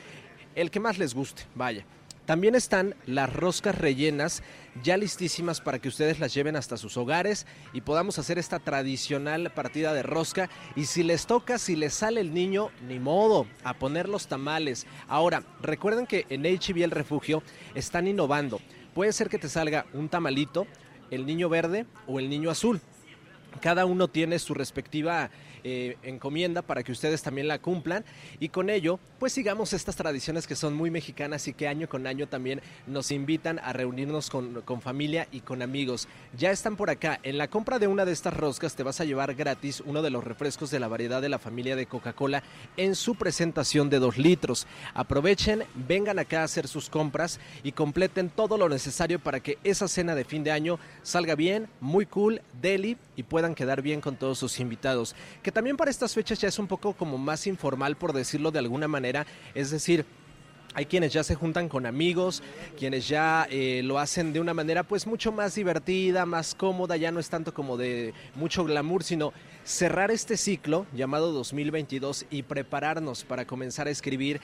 [0.56, 1.86] el que más les guste, vaya.
[2.26, 4.42] También están las roscas rellenas
[4.84, 9.52] ya listísimas para que ustedes las lleven hasta sus hogares y podamos hacer esta tradicional
[9.52, 10.50] partida de rosca.
[10.76, 14.88] Y si les toca, si les sale el niño, ni modo, a poner los tamales.
[15.08, 17.44] Ahora, recuerden que en HB El Refugio
[17.76, 18.60] están innovando.
[18.96, 20.66] Puede ser que te salga un tamalito,
[21.12, 22.82] el niño verde o el niño azul.
[23.62, 25.30] Cada uno tiene su respectiva
[25.68, 28.06] eh, encomienda para que ustedes también la cumplan
[28.40, 32.06] y con ello pues sigamos estas tradiciones que son muy mexicanas y que año con
[32.06, 36.08] año también nos invitan a reunirnos con, familia y con amigos.
[36.38, 39.06] Ya están por acá, en la compra de una de estas roscas te vas a
[39.06, 42.44] llevar gratis uno de los refrescos de la variedad de la familia de Coca-Cola
[42.78, 44.68] en su presentación de 2 litros.
[44.94, 49.88] Aprovechen, vengan acá a hacer sus compras y completen todo lo necesario para que esa
[49.88, 54.16] cena de fin de año salga bien, muy cool, deli y puedan quedar bien con
[54.16, 55.16] todos sus invitados.
[55.42, 58.60] Que también para estas fechas ya es un poco como más informal, por decirlo de
[58.60, 60.06] alguna manera, es decir,
[60.78, 62.44] Hay quienes ya se juntan con amigos,
[62.78, 67.14] quienes ya eh, lo hacen de una manera pues mucho más divertida, más cómoda, ya
[67.14, 69.32] no es tanto como de mucho glamour, sino
[69.64, 74.42] cerrar este ciclo llamado 2022 y prepararnos para comenzar a escribir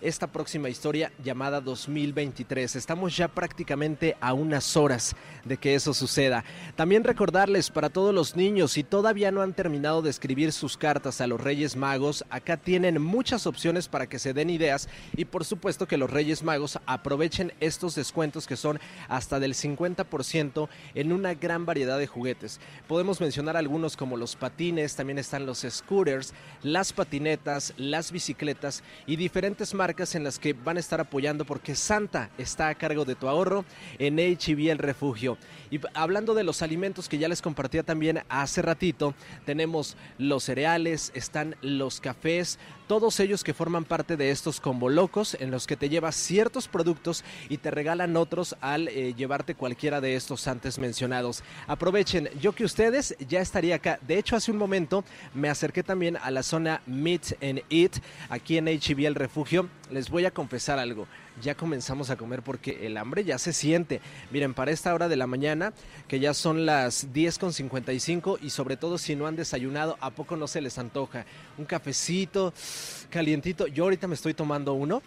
[0.00, 2.76] esta próxima historia llamada 2023.
[2.76, 6.44] Estamos ya prácticamente a unas horas de que eso suceda.
[6.76, 11.20] También recordarles para todos los niños, si todavía no han terminado de escribir sus cartas
[11.20, 15.44] a los Reyes Magos, acá tienen muchas opciones para que se den ideas y por
[15.44, 21.34] supuesto que los Reyes Magos aprovechen estos descuentos que son hasta del 50% en una
[21.34, 22.60] gran variedad de juguetes.
[22.88, 29.16] Podemos mencionar algunos como los patines, también están los scooters, las patinetas, las bicicletas y
[29.16, 33.14] diferentes marcas en las que van a estar apoyando porque Santa está a cargo de
[33.14, 33.64] tu ahorro
[34.00, 35.38] en HB El Refugio.
[35.70, 39.14] Y hablando de los alimentos que ya les compartía también hace ratito,
[39.46, 45.36] tenemos los cereales, están los cafés, todos ellos que forman parte de estos combo locos
[45.40, 50.00] en los que te llevas ciertos productos y te regalan otros al eh, llevarte cualquiera
[50.00, 51.42] de estos antes mencionados.
[51.66, 53.98] Aprovechen, yo que ustedes ya estaría acá.
[54.06, 55.04] De hecho, hace un momento
[55.34, 57.96] me acerqué también a la zona Meet and Eat
[58.28, 59.68] aquí en HB El Refugio.
[59.90, 61.06] Les voy a confesar algo
[61.42, 64.00] ya comenzamos a comer porque el hambre ya se siente.
[64.30, 65.72] Miren, para esta hora de la mañana,
[66.08, 70.46] que ya son las 10.55 y sobre todo si no han desayunado, ¿a poco no
[70.46, 71.24] se les antoja?
[71.58, 72.52] Un cafecito
[73.10, 73.66] calientito.
[73.66, 75.02] Yo ahorita me estoy tomando uno.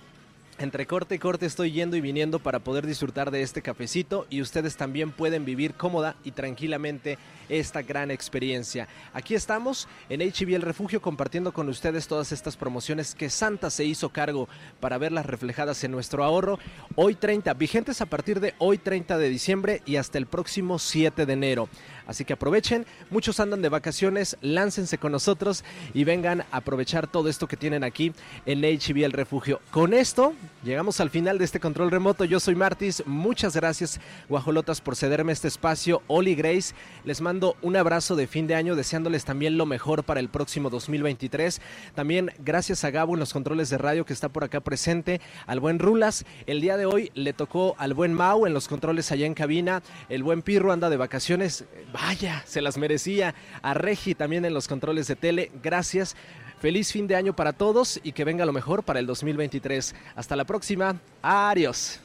[0.59, 4.41] Entre corte y corte estoy yendo y viniendo para poder disfrutar de este cafecito y
[4.41, 8.87] ustedes también pueden vivir cómoda y tranquilamente esta gran experiencia.
[9.13, 13.85] Aquí estamos en HB El Refugio compartiendo con ustedes todas estas promociones que Santa se
[13.85, 14.49] hizo cargo
[14.79, 16.57] para verlas reflejadas en nuestro ahorro.
[16.95, 21.27] Hoy 30, vigentes a partir de hoy 30 de diciembre y hasta el próximo 7
[21.27, 21.69] de enero.
[22.07, 27.27] Así que aprovechen, muchos andan de vacaciones, láncense con nosotros y vengan a aprovechar todo
[27.29, 28.13] esto que tienen aquí
[28.45, 29.59] en HB El Refugio.
[29.71, 30.33] Con esto
[30.63, 32.23] llegamos al final de este control remoto.
[32.23, 33.99] Yo soy Martis, muchas gracias
[34.29, 36.01] Guajolotas por cederme este espacio.
[36.07, 40.19] Oli Grace, les mando un abrazo de fin de año deseándoles también lo mejor para
[40.19, 41.61] el próximo 2023.
[41.93, 45.59] También gracias a Gabo en los controles de radio que está por acá presente, al
[45.59, 46.25] buen Rulas.
[46.45, 49.83] El día de hoy le tocó al buen Mau en los controles allá en cabina.
[50.07, 51.65] El buen Pirro anda de vacaciones
[52.01, 53.33] Vaya, se las merecía.
[53.63, 55.51] A Regi también en los controles de tele.
[55.63, 56.15] Gracias.
[56.59, 59.95] Feliz fin de año para todos y que venga lo mejor para el 2023.
[60.15, 60.99] Hasta la próxima.
[61.23, 61.99] Adiós.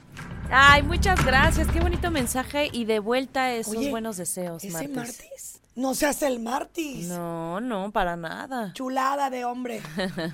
[0.51, 1.69] Ay, muchas gracias.
[1.69, 4.97] Qué bonito mensaje y de vuelta esos Oye, buenos deseos, ¿Ese Martis.
[4.97, 5.61] martes?
[5.75, 7.07] No se hace el martes.
[7.07, 8.73] No, no, para nada.
[8.75, 9.81] Chulada de hombre.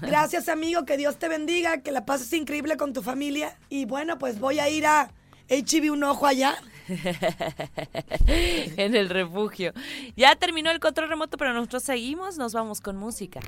[0.03, 0.85] Gracias, amigo.
[0.85, 1.79] Que Dios te bendiga.
[1.79, 3.57] Que la pases increíble con tu familia.
[3.69, 5.11] Y bueno, pues voy a ir a
[5.49, 6.57] HB un ojo allá.
[8.27, 9.73] en el refugio.
[10.17, 13.41] Ya terminó el control remoto, pero nosotros seguimos, nos vamos con música.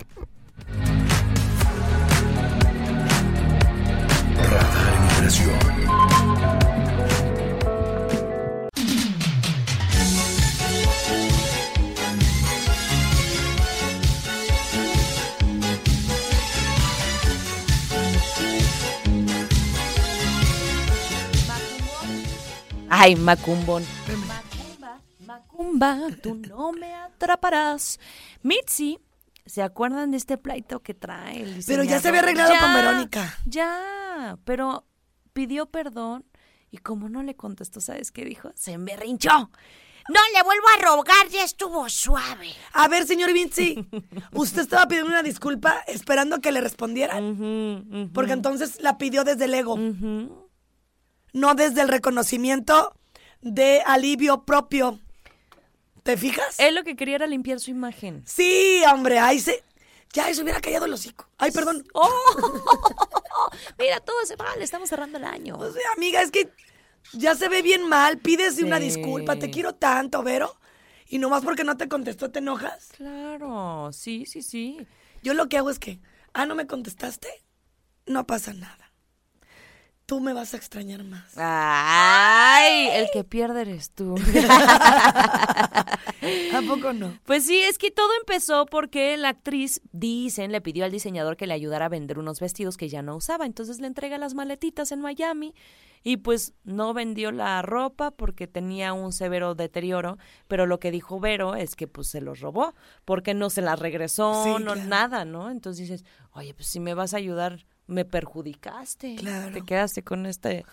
[22.93, 23.84] Ay, Macumbón.
[24.26, 28.01] Macumba, Macumba, tú no me atraparás.
[28.43, 28.99] Mitzi,
[29.47, 33.38] ¿se acuerdan de este pleito que trae el Pero ya se había arreglado con Verónica.
[33.47, 34.84] Ya, pero
[35.32, 36.24] pidió perdón
[36.72, 38.51] y como no le contestó, ¿sabes qué dijo?
[38.57, 39.51] Se emberrinchó.
[40.09, 42.53] No le vuelvo a rogar, ya estuvo suave.
[42.72, 43.86] A ver, señor Vinci,
[44.32, 48.11] usted estaba pidiendo una disculpa esperando que le respondieran.
[48.12, 49.78] Porque entonces la pidió desde el ego.
[51.33, 52.95] No desde el reconocimiento
[53.41, 54.99] de alivio propio.
[56.03, 56.59] ¿Te fijas?
[56.59, 58.22] Él lo que quería era limpiar su imagen.
[58.26, 59.62] Sí, hombre, ahí se.
[60.12, 61.28] Ya se hubiera callado el hocico.
[61.39, 61.87] Ay, perdón.
[61.95, 62.11] ¡Oh!
[63.78, 65.57] Mira, todo se mal, estamos cerrando el año.
[65.57, 66.53] O sea, amiga, es que
[67.12, 68.18] ya se ve bien mal.
[68.18, 69.37] Pídese una disculpa.
[69.37, 70.57] Te quiero tanto, Vero.
[71.07, 72.89] Y nomás porque no te contestó, te enojas.
[72.97, 74.87] Claro, sí, sí, sí.
[75.22, 76.01] Yo lo que hago es que,
[76.33, 77.28] ah, no me contestaste,
[78.07, 78.89] no pasa nada.
[80.11, 81.23] Tú me vas a extrañar más.
[81.37, 84.17] Ay, el que pierde eres tú.
[86.53, 87.17] ¿A poco no?
[87.25, 91.47] Pues sí, es que todo empezó porque la actriz, dicen, le pidió al diseñador que
[91.47, 93.47] le ayudara a vender unos vestidos que ya no usaba.
[93.47, 95.55] Entonces le entrega las maletitas en Miami
[96.03, 100.19] y pues no vendió la ropa porque tenía un severo deterioro.
[100.49, 103.79] Pero lo que dijo Vero es que pues se los robó porque no se las
[103.79, 104.89] regresó, Sí, no claro.
[104.89, 105.53] nada, ¿no?
[105.53, 109.16] Entonces dices, oye, pues si me vas a ayudar, me perjudicaste.
[109.16, 109.53] Claro.
[109.53, 110.64] Te quedaste con este,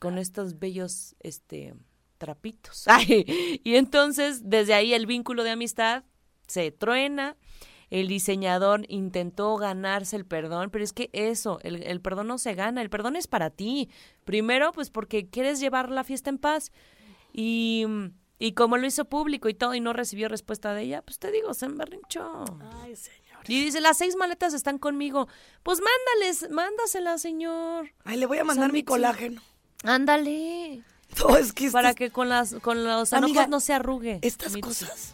[0.00, 1.74] con estos bellos, este,
[2.18, 2.84] trapitos.
[2.86, 6.04] Ay, y entonces, desde ahí el vínculo de amistad
[6.46, 7.36] se truena.
[7.90, 12.54] el diseñador intentó ganarse el perdón, pero es que eso, el, el perdón no se
[12.54, 13.88] gana, el perdón es para ti.
[14.24, 16.70] Primero, pues porque quieres llevar la fiesta en paz.
[17.32, 17.86] Y,
[18.38, 21.30] y como lo hizo público y todo y no recibió respuesta de ella, pues te
[21.30, 22.44] digo, se emberrinchó.
[22.82, 23.29] Ay, señor.
[23.48, 25.28] Y dice, las seis maletas están conmigo.
[25.62, 27.90] Pues mándales, mándaselas, señor.
[28.04, 29.42] Ay, le voy a mandar mi colágeno.
[29.82, 30.82] Ándale.
[31.18, 34.18] No, es que Para que con las con los Amiga, enojos no se arrugue.
[34.22, 35.12] estas cosas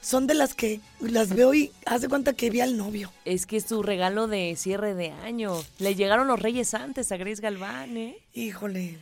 [0.00, 3.12] son de las que las veo y hace cuenta que vi al novio.
[3.24, 5.62] Es que es su regalo de cierre de año.
[5.78, 8.18] Le llegaron los reyes antes a Grace Galván, ¿eh?
[8.34, 8.98] Híjole.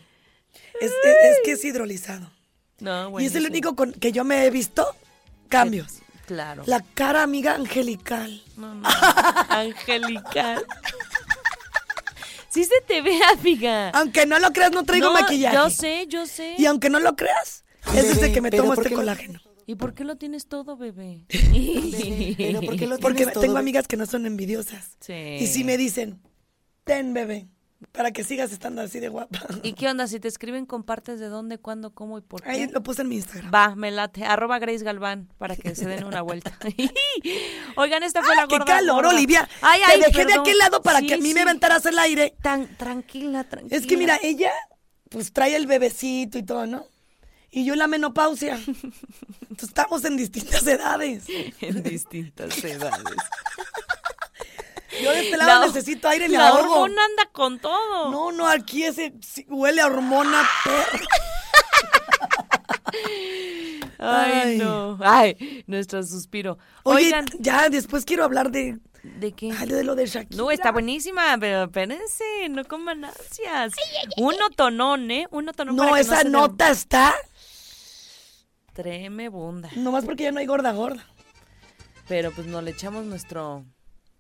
[0.81, 2.31] Es, es- es que es hidrolizado.
[2.81, 4.87] No, y es el único con, que yo me he visto
[5.49, 6.01] cambios.
[6.29, 6.63] Claro.
[6.67, 8.43] La cara amiga angelical.
[8.59, 8.87] No, no.
[9.49, 10.63] Angelical.
[12.51, 13.89] Sí se te ve, amiga.
[13.91, 15.57] Aunque no lo creas, no traigo No, maquillaje.
[15.57, 16.55] Yo sé, yo sé.
[16.59, 17.65] Y aunque no lo creas,
[17.95, 19.41] es desde que me tomo ¿por este colágeno.
[19.65, 21.25] ¿Y por qué lo tienes todo, bebé?
[21.29, 23.61] Pero ¿por qué lo Porque tienes todo, tengo bebé?
[23.61, 24.97] amigas que no son envidiosas.
[25.01, 25.39] Sí.
[25.41, 26.21] Y sí me dicen,
[26.85, 27.49] ten bebé,
[27.93, 29.41] para que sigas estando así de guapa.
[29.63, 30.07] ¿Y qué onda?
[30.09, 32.51] Si te escriben, compartes de dónde, cuándo, cómo y por qué.
[32.51, 33.53] Ahí lo puse en mi Instagram.
[33.55, 34.25] Va, me late.
[34.25, 36.59] Arroba Grace Galván para que se den una vuelta.
[37.77, 38.65] Oigan, esta fue la ¡Qué gorda.
[38.65, 39.11] calor, gorda.
[39.17, 39.49] Olivia!
[39.63, 41.35] Ay, Te ay, dejé de aquel lado para Sí, que a mí sí.
[41.35, 42.35] me aventaras el aire.
[42.43, 43.77] Tan tranquila, tranquila.
[43.77, 44.51] Es que mira, ella
[45.11, 46.85] pues trae el bebecito y todo, ¿no?
[47.51, 48.57] Y yo en la menopausia.
[48.67, 51.25] Entonces, estamos en distintas edades.
[51.61, 53.17] en distintas edades.
[55.03, 56.73] Yo de este lado La- necesito aire y me La ahogo.
[56.83, 58.11] hormona anda con todo.
[58.11, 59.15] No, no, aquí ese
[59.49, 61.05] huele a hormona perro.
[63.99, 64.59] Ay, Ay.
[64.59, 64.99] no.
[65.01, 66.59] Ay, nuestro suspiro.
[66.85, 69.53] Oye, Oigan, ya después quiero hablar de, ¿de qué?
[69.59, 70.37] ay, de lo de Shakira.
[70.41, 73.73] No, está buenísima, pero espérense, no coman ansias.
[74.17, 75.27] Uno tonón, ¿eh?
[75.31, 77.15] Uno tonón No, para que esa den- nota está
[78.73, 79.69] Tremebunda.
[79.77, 81.05] nomás porque ya no hay gorda gorda.
[82.07, 83.65] Pero pues nos le echamos nuestro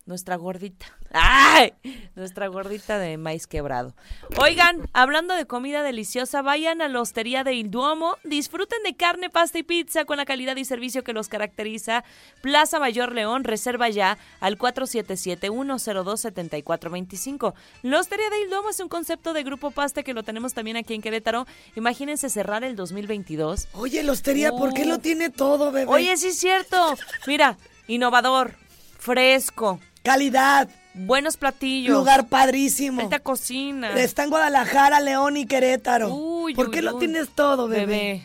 [0.09, 0.86] nuestra gordita.
[1.12, 1.72] ¡Ay!
[2.16, 3.94] Nuestra gordita de maíz quebrado.
[4.40, 9.30] Oigan, hablando de comida deliciosa, vayan a la Hostería de Il Duomo, disfruten de carne,
[9.30, 12.02] pasta y pizza con la calidad y servicio que los caracteriza.
[12.42, 17.54] Plaza Mayor León, reserva ya al 477-102-7425.
[17.82, 20.76] La Hostería de Il Duomo es un concepto de grupo pasta que lo tenemos también
[20.76, 21.46] aquí en Querétaro.
[21.76, 23.28] Imagínense cerrar el 2022
[23.74, 25.92] Oye, la hostería, ¿por qué lo tiene todo, bebé?
[25.92, 26.94] Oye, sí es cierto.
[27.26, 28.54] Mira, innovador,
[28.98, 31.96] fresco, Calidad, buenos platillos.
[31.96, 33.01] lugar padrísimo.
[33.03, 33.92] Alta cocina.
[34.01, 36.09] Está en Guadalajara, León y Querétaro.
[36.14, 36.99] Uy, ¿Por uy, qué lo uy.
[37.01, 38.22] tienes todo, bebé?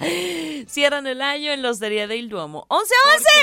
[0.00, 0.64] Bebé.
[0.68, 2.66] Cierran el año en la Hostería del Duomo.
[2.68, 2.80] ¡11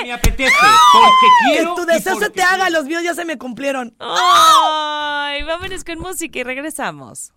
[0.04, 0.54] Me apetece,
[0.94, 1.10] porque
[1.50, 1.76] Que quiero.
[1.76, 3.96] tu y deseo se porque te haga, los míos ya se me cumplieron.
[4.00, 5.44] ¡Ay!
[5.44, 7.34] Vámonos con música y regresamos.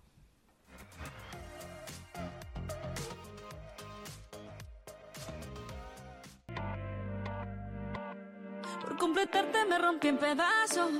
[9.03, 10.91] Completarte me rompí en pedazos.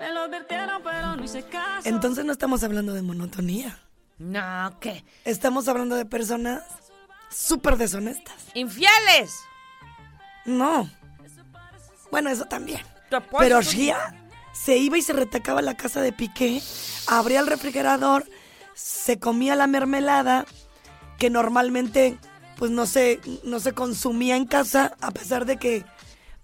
[0.00, 1.86] Me lo advirtieron, pero no hice caso.
[1.86, 3.78] Entonces no estamos hablando de monotonía.
[4.18, 5.04] No, ¿qué?
[5.24, 6.62] Estamos hablando de personas
[7.30, 8.34] súper deshonestas.
[8.54, 9.34] ¡Infieles!
[10.46, 10.88] No.
[12.10, 12.80] Bueno, eso también.
[13.38, 13.98] Pero Shia
[14.52, 16.62] se iba y se retacaba a la casa de Piqué,
[17.08, 18.24] abría el refrigerador,
[18.74, 20.46] se comía la mermelada
[21.18, 22.18] que normalmente
[22.56, 25.84] pues no se, no se consumía en casa a pesar de que,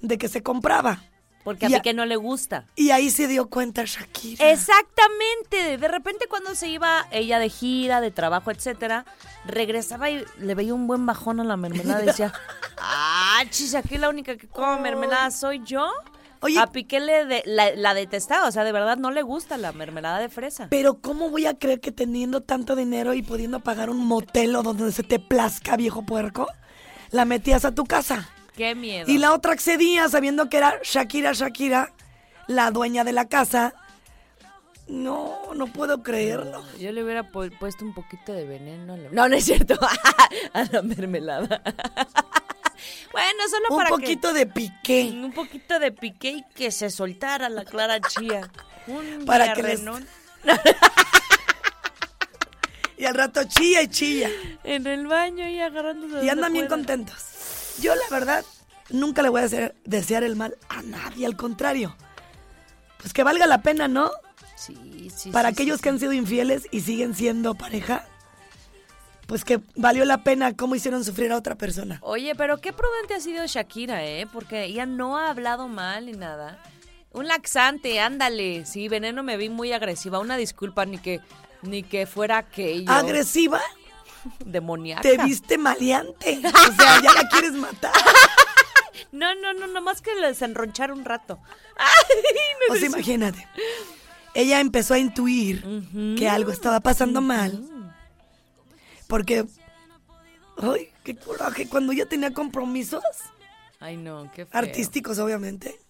[0.01, 1.03] de que se compraba.
[1.44, 2.66] Porque a a- Piqué no le gusta.
[2.76, 4.51] Y ahí se dio cuenta Shakira.
[4.51, 5.78] Exactamente.
[5.78, 9.05] De repente cuando se iba ella de gira, de trabajo, etcétera,
[9.46, 12.32] regresaba y le veía un buen bajón a la mermelada y decía,
[12.78, 15.90] ah, chis, aquí la única que come mermelada soy yo.
[16.42, 16.59] Oye.
[16.59, 19.72] a Piqué le de- la, la detestaba, o sea, de verdad no le gusta la
[19.72, 20.68] mermelada de fresa.
[20.70, 24.62] Pero ¿cómo voy a creer que teniendo tanto dinero y pudiendo pagar un motel o
[24.62, 26.46] donde se te plazca, viejo puerco,
[27.11, 28.30] la metías a tu casa?
[28.61, 29.11] Qué miedo.
[29.11, 31.94] Y la otra accedía sabiendo que era Shakira, Shakira,
[32.46, 33.72] la dueña de la casa.
[34.86, 36.62] No, no puedo creerlo.
[36.78, 39.08] Yo le hubiera pu- puesto un poquito de veneno a la...
[39.12, 39.78] No, no es cierto.
[40.52, 41.62] a la mermelada.
[43.12, 44.52] bueno, solo Un para poquito de que...
[44.52, 45.11] piqué.
[45.14, 48.50] Un poquito de piqué y que se soltara la clara chía.
[48.88, 49.82] Un Para que les-
[52.98, 54.28] Y al rato chilla y chilla.
[54.64, 57.24] En el baño y agarrándose Y andan bien contentos.
[57.80, 58.44] Yo, la verdad,
[58.90, 61.26] nunca le voy a hacer- desear el mal a nadie.
[61.26, 61.96] Al contrario.
[62.98, 64.10] Pues que valga la pena, ¿no?
[64.56, 68.04] Sí, sí, Para sí, aquellos sí, que han sido infieles y siguen siendo pareja.
[69.26, 71.98] Pues que valió la pena cómo hicieron sufrir a otra persona.
[72.02, 74.26] Oye, pero qué prudente ha sido Shakira, ¿eh?
[74.30, 76.58] Porque ella no ha hablado mal ni nada.
[77.12, 78.66] Un laxante, ándale.
[78.66, 80.18] Sí, Veneno me vi muy agresiva.
[80.18, 81.20] Una disculpa, ni que
[81.62, 82.90] ni que fuera aquello.
[82.90, 83.60] Agresiva,
[84.44, 85.02] Demoníaca.
[85.02, 86.40] te viste maleante.
[86.44, 87.92] O sea, ya la quieres matar.
[89.12, 91.40] No, no, no, nomás que les enronchar un rato.
[92.70, 93.48] O sea, imagínate.
[94.34, 95.64] Ella empezó a intuir
[96.16, 97.60] que algo estaba pasando mal.
[99.08, 99.46] Porque,
[100.58, 103.02] ay, qué coraje, cuando ella tenía compromisos
[103.80, 104.56] Ay, no, qué feo.
[104.60, 105.80] artísticos, obviamente.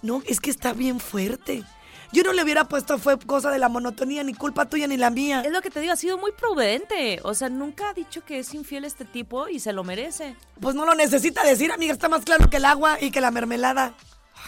[0.00, 1.64] No, es que está bien fuerte.
[2.12, 5.10] Yo no le hubiera puesto fue cosa de la monotonía, ni culpa tuya ni la
[5.10, 5.42] mía.
[5.44, 7.20] Es lo que te digo, ha sido muy prudente.
[7.22, 10.36] O sea, nunca ha dicho que es infiel este tipo y se lo merece.
[10.60, 13.30] Pues no lo necesita decir, amiga, está más claro que el agua y que la
[13.30, 13.94] mermelada.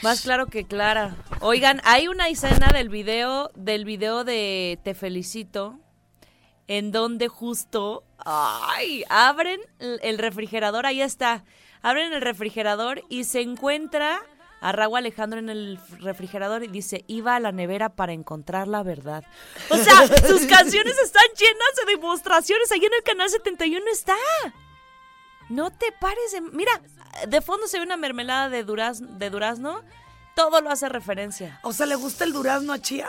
[0.02, 1.16] Más claro que clara.
[1.40, 5.78] Oigan, hay una escena del video, del video de Te felicito,
[6.68, 11.44] en donde justo, ay, abren el el refrigerador, ahí está,
[11.82, 14.20] abren el refrigerador y se encuentra
[14.60, 18.82] a Raúl Alejandro en el refrigerador y dice, iba a la nevera para encontrar la
[18.82, 19.24] verdad.
[19.70, 24.16] O sea, sus canciones están llenas de demostraciones, ahí en el canal 71 está.
[25.48, 26.40] No te pares de...
[26.40, 26.72] Mira,
[27.26, 29.82] de fondo se ve una mermelada de, duraz, de durazno.
[30.34, 31.58] Todo lo hace referencia.
[31.62, 33.08] O sea, ¿le gusta el durazno a Chía?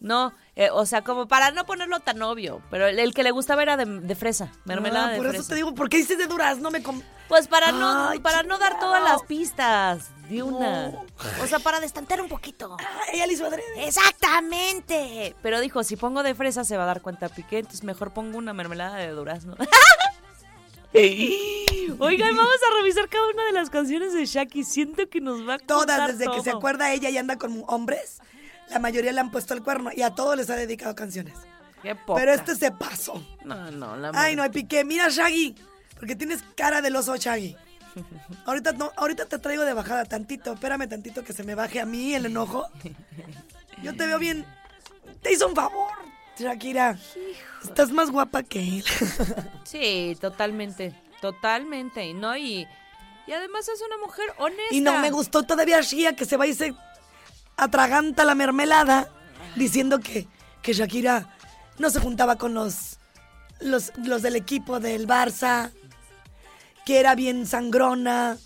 [0.00, 2.62] No, eh, o sea, como para no ponerlo tan obvio.
[2.70, 5.40] Pero el, el que le gustaba era de, de fresa, mermelada Ah, de por fresa.
[5.42, 6.70] eso te digo, ¿por qué dices de durazno?
[6.70, 10.88] Me com- Pues para no, para no dar todas las pistas de una.
[10.88, 11.06] No.
[11.42, 12.76] O sea, para destantear un poquito.
[12.80, 13.86] Ah, ella le hizo adrede.
[13.86, 15.34] Exactamente.
[15.42, 18.38] Pero dijo, si pongo de fresa se va a dar cuenta Piqué, entonces mejor pongo
[18.38, 19.56] una mermelada de durazno.
[20.92, 24.64] Oigan, vamos a revisar cada una de las canciones de Shaki.
[24.64, 28.18] Siento que nos va a Todas, desde que se acuerda ella y anda con hombres,
[28.70, 31.34] la mayoría le han puesto el cuerno y a todos les ha dedicado canciones.
[31.82, 32.20] Qué poca.
[32.20, 33.24] Pero este se pasó.
[33.44, 35.54] No, no, la Ay, no, Piqué, mira Shaggy,
[35.96, 37.56] porque tienes cara del oso Shaggy.
[38.46, 41.86] Ahorita, no, ahorita te traigo de bajada tantito, espérame tantito que se me baje a
[41.86, 42.68] mí el enojo.
[43.82, 44.44] Yo te veo bien.
[45.22, 45.92] Te hizo un favor,
[46.38, 46.98] Shakira.
[47.62, 48.84] Estás más guapa que él.
[49.64, 52.36] Sí, totalmente, totalmente, ¿no?
[52.36, 52.66] Y,
[53.26, 54.74] y además es una mujer honesta.
[54.74, 56.74] Y no me gustó todavía Shia que se va y se
[57.56, 59.10] atraganta la mermelada
[59.56, 60.26] diciendo que,
[60.62, 61.36] que Shakira
[61.78, 62.98] no se juntaba con los,
[63.60, 65.70] los, los del equipo del Barça,
[66.90, 68.36] que era bien sangrona.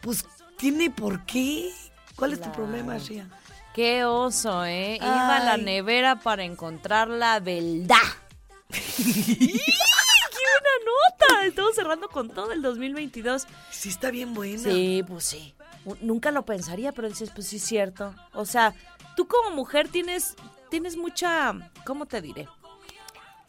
[0.00, 0.24] Pues
[0.56, 1.70] tiene por qué.
[2.16, 3.28] ¿Cuál es tu problema, Shia?
[3.74, 4.96] Qué oso, ¿eh?
[4.96, 7.98] Iba a la nevera para encontrar la verdad.
[8.70, 11.44] ¡Qué buena nota!
[11.44, 13.46] Estamos cerrando con todo el 2022.
[13.70, 14.70] Sí, está bien buena.
[14.70, 15.54] Sí, pues sí.
[16.00, 18.14] Nunca lo pensaría, pero dices, pues sí es cierto.
[18.32, 18.72] O sea,
[19.16, 20.34] tú como mujer tienes,
[20.70, 22.48] tienes mucha, ¿cómo te diré?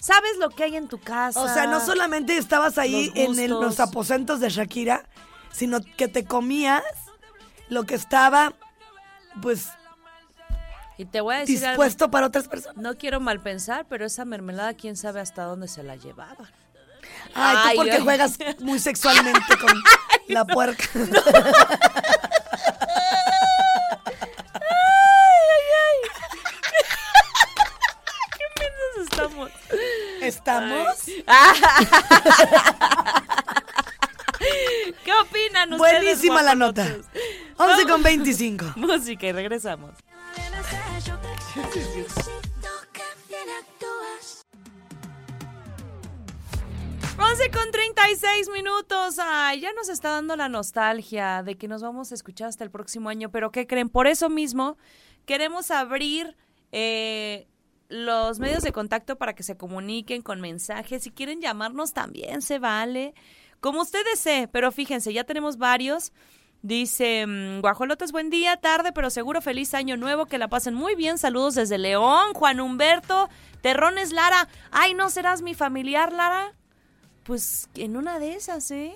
[0.04, 1.40] Sabes lo que hay en tu casa.
[1.42, 5.06] O sea, no solamente estabas ahí Los en el- los aposentos de Shakira,
[5.54, 6.84] sino que te comías
[7.70, 8.52] lo que estaba,
[9.42, 9.70] pues,
[10.98, 11.70] Y te voy a decir algo.
[11.82, 12.76] dispuesto para otras personas.
[12.84, 16.50] No quiero mal pensar, pero esa mermelada, quién sabe hasta dónde se la llevaba.
[17.34, 18.02] Ay, Ay, tú porque ay.
[18.04, 19.72] juegas muy sexualmente con
[20.28, 20.84] la puerca.
[28.60, 29.52] Mensos estamos.
[30.44, 30.98] ¿Estamos?
[35.06, 36.02] ¿Qué opinan ustedes?
[36.02, 36.84] Buenísima la nota.
[36.84, 37.22] guapolotes?
[37.56, 38.66] 11 con 25.
[38.76, 39.92] Música y regresamos.
[47.18, 49.20] Once con 36 minutos.
[49.20, 52.70] Ay, ya nos está dando la nostalgia de que nos vamos a escuchar hasta el
[52.70, 53.32] próximo año.
[53.32, 53.88] Pero ¿qué creen?
[53.88, 54.78] Por eso mismo
[55.26, 56.36] queremos abrir
[56.74, 57.48] eh,
[57.90, 61.04] los medios de contacto para que se comuniquen con mensajes.
[61.04, 63.14] Si quieren llamarnos también se vale.
[63.60, 66.12] Como usted desee, pero fíjense, ya tenemos varios.
[66.64, 70.96] Dice, mm, Guajolotes, buen día, tarde, pero seguro feliz año nuevo, que la pasen muy
[70.96, 71.18] bien.
[71.18, 73.30] Saludos desde León, Juan Humberto,
[73.62, 74.48] Terrones Lara.
[74.72, 76.54] Ay, ¿no serás mi familiar, Lara?
[77.24, 78.94] Pues en una de esas, ¿eh?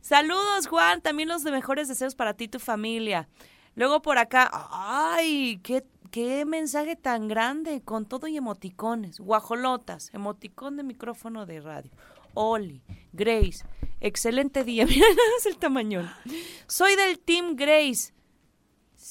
[0.00, 3.28] Saludos, Juan, también los de mejores deseos para ti y tu familia.
[3.74, 9.18] Luego por acá, ay, qué, qué mensaje tan grande, con todo y emoticones.
[9.18, 11.90] Guajolotas, emoticón de micrófono de radio.
[12.34, 12.82] Oli,
[13.12, 13.64] Grace,
[13.98, 14.86] excelente día.
[14.86, 16.08] Mira, más el tamañón.
[16.68, 18.11] Soy del Team Grace.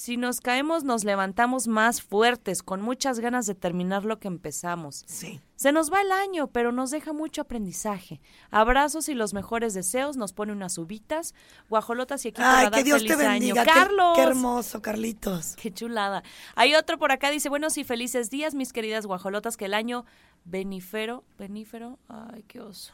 [0.01, 5.03] Si nos caemos, nos levantamos más fuertes, con muchas ganas de terminar lo que empezamos.
[5.05, 5.39] Sí.
[5.55, 8.19] Se nos va el año, pero nos deja mucho aprendizaje.
[8.49, 10.17] Abrazos y los mejores deseos.
[10.17, 11.35] Nos pone unas uvitas,
[11.69, 13.61] guajolotas y equipo Ay, que Dios feliz te bendiga.
[13.61, 13.63] año.
[13.71, 14.13] Qué- Carlos.
[14.15, 15.55] Qué, hermoso, Carlitos.
[15.55, 16.23] Qué chulada.
[16.55, 20.05] Hay otro por acá, dice, buenos y felices días, mis queridas guajolotas, que el año
[20.45, 22.91] benífero, benífero, ay, qué oso.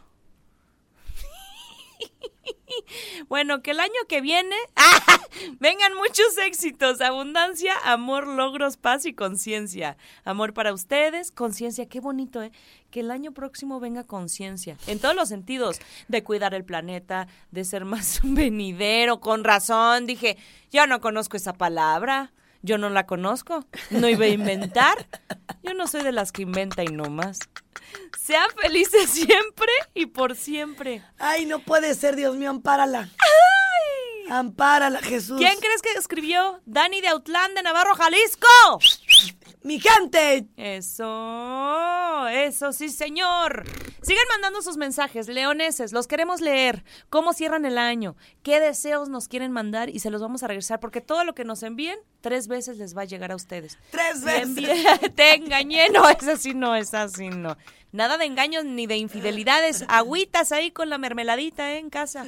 [3.27, 4.99] Bueno, que el año que viene ¡ah!
[5.59, 9.97] vengan muchos éxitos, abundancia, amor, logros, paz y conciencia.
[10.23, 12.51] Amor para ustedes, conciencia, qué bonito, ¿eh?
[12.91, 17.65] que el año próximo venga conciencia, en todos los sentidos, de cuidar el planeta, de
[17.65, 20.05] ser más venidero, con razón.
[20.05, 20.37] Dije,
[20.71, 22.31] yo no conozco esa palabra,
[22.61, 25.07] yo no la conozco, no iba a inventar,
[25.63, 27.39] yo no soy de las que inventa y no más.
[28.19, 31.01] Sean felices siempre y por siempre.
[31.17, 33.09] Ay, no puede ser, Dios mío, ampárala.
[34.29, 35.37] Ampárala, Jesús.
[35.37, 36.61] ¿Quién crees que escribió?
[36.65, 38.47] Dani de Autlán de Navarro, Jalisco.
[39.63, 40.47] Mi gente.
[40.55, 43.65] Eso, eso sí, señor.
[44.01, 46.83] Sigan mandando sus mensajes, leoneses, los queremos leer.
[47.09, 48.15] ¿Cómo cierran el año?
[48.43, 49.89] ¿Qué deseos nos quieren mandar?
[49.89, 52.95] Y se los vamos a regresar porque todo lo que nos envíen, tres veces les
[52.95, 53.77] va a llegar a ustedes.
[53.91, 54.47] Tres veces.
[54.57, 57.57] envíe- Te engañé, no, es así, no, es así, no.
[57.91, 59.83] Nada de engaños ni de infidelidades.
[59.89, 61.79] Agüitas ahí con la mermeladita ¿eh?
[61.79, 62.25] en casa.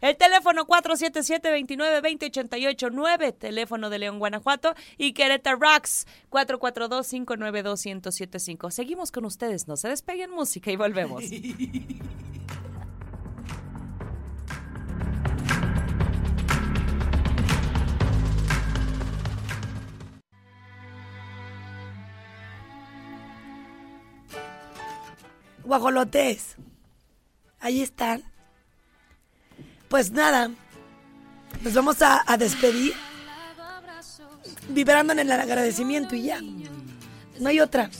[0.00, 8.70] El teléfono 477-2920-889, teléfono de León, Guanajuato, y Querétaro Rocks, 442-592-1075.
[8.70, 11.24] Seguimos con ustedes, no se despeguen música y volvemos.
[25.70, 26.56] Guajolotes.
[27.60, 28.24] Ahí están.
[29.90, 30.52] Pues nada.
[31.62, 32.94] Nos vamos a, despedir.
[34.68, 36.40] Vibrando en el agradecimiento y ya.
[37.40, 37.90] No hay otra.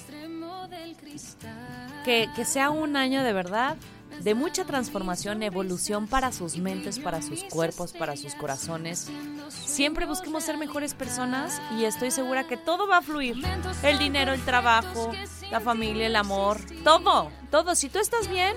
[2.04, 3.76] Que, que sea un año de verdad
[4.20, 9.08] de mucha transformación, evolución para sus mentes, para sus cuerpos, para sus corazones.
[9.48, 13.36] Siempre busquemos ser mejores personas y estoy segura que todo va a fluir.
[13.82, 15.10] El dinero, el trabajo,
[15.50, 17.74] la familia, el amor, todo, todo.
[17.74, 18.54] Si tú estás bien,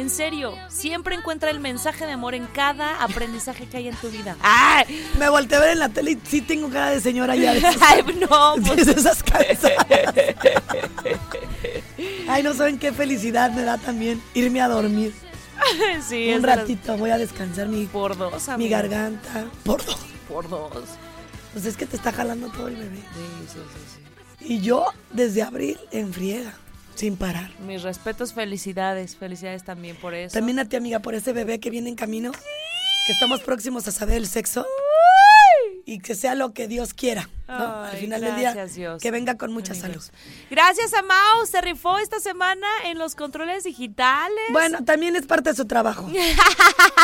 [0.00, 4.08] en serio, siempre encuentra el mensaje de amor en cada aprendizaje que hay en tu
[4.10, 4.36] vida.
[4.42, 5.06] ¡Ay!
[5.18, 7.52] Me volteé a ver en la tele y sí tengo cara de señora ya.
[7.52, 9.86] De esas, Ay, no, pues- de esas cansadas.
[12.28, 15.12] Ay, no saben qué felicidad me da también irme a dormir.
[16.08, 18.70] sí, Un las- ratito voy a descansar mi, por dos, mi amigo.
[18.70, 19.44] garganta.
[19.64, 19.98] Por dos.
[20.28, 20.70] Por dos.
[21.52, 22.96] Pues es que te está jalando todo el bebé.
[22.96, 24.46] Sí, sí, sí, sí.
[24.54, 26.54] Y yo desde abril en friega,
[27.00, 27.50] sin parar.
[27.60, 30.34] Mis respetos, felicidades, felicidades también por eso.
[30.34, 32.30] También a ti, amiga, por ese bebé que viene en camino.
[33.06, 34.66] Que estamos próximos a saber el sexo.
[35.86, 37.30] Y que sea lo que Dios quiera.
[37.48, 37.84] ¿no?
[37.84, 39.02] Al final del día, gracias, Dios.
[39.02, 40.02] que venga con mucha salud.
[40.50, 44.52] Gracias a Mau, se rifó esta semana en los controles digitales.
[44.52, 46.06] Bueno, también es parte de su trabajo.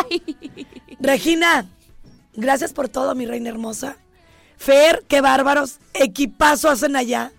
[1.01, 1.71] Regina,
[2.35, 3.97] gracias por todo, mi reina hermosa.
[4.59, 5.79] Fer, qué bárbaros.
[5.95, 7.33] Equipazo hacen allá.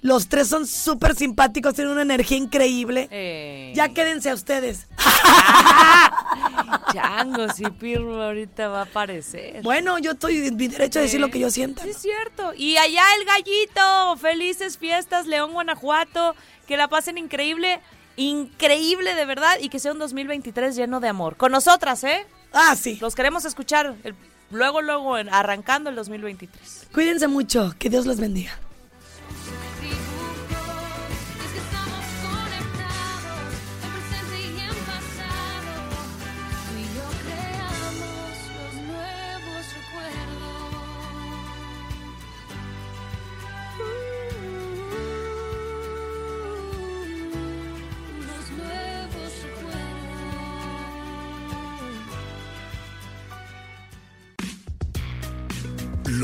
[0.00, 3.08] Los tres son súper simpáticos, tienen una energía increíble.
[3.10, 4.86] Eh, Ya quédense a ustedes.
[6.92, 9.62] Chango, sí, Pirro ahorita va a aparecer.
[9.62, 11.82] Bueno, yo estoy en mi derecho a decir lo que yo sienta.
[11.82, 12.52] Sí, es cierto.
[12.56, 14.16] Y allá el gallito.
[14.18, 16.34] Felices fiestas, León, Guanajuato.
[16.66, 17.80] Que la pasen increíble.
[18.16, 19.56] Increíble, de verdad.
[19.60, 21.36] Y que sea un 2023 lleno de amor.
[21.36, 22.26] Con nosotras, ¿eh?
[22.52, 22.98] Ah, sí.
[23.00, 24.14] Los queremos escuchar el-
[24.50, 26.88] luego, luego, en- arrancando el 2023.
[26.92, 27.74] Cuídense mucho.
[27.78, 28.58] Que Dios los bendiga.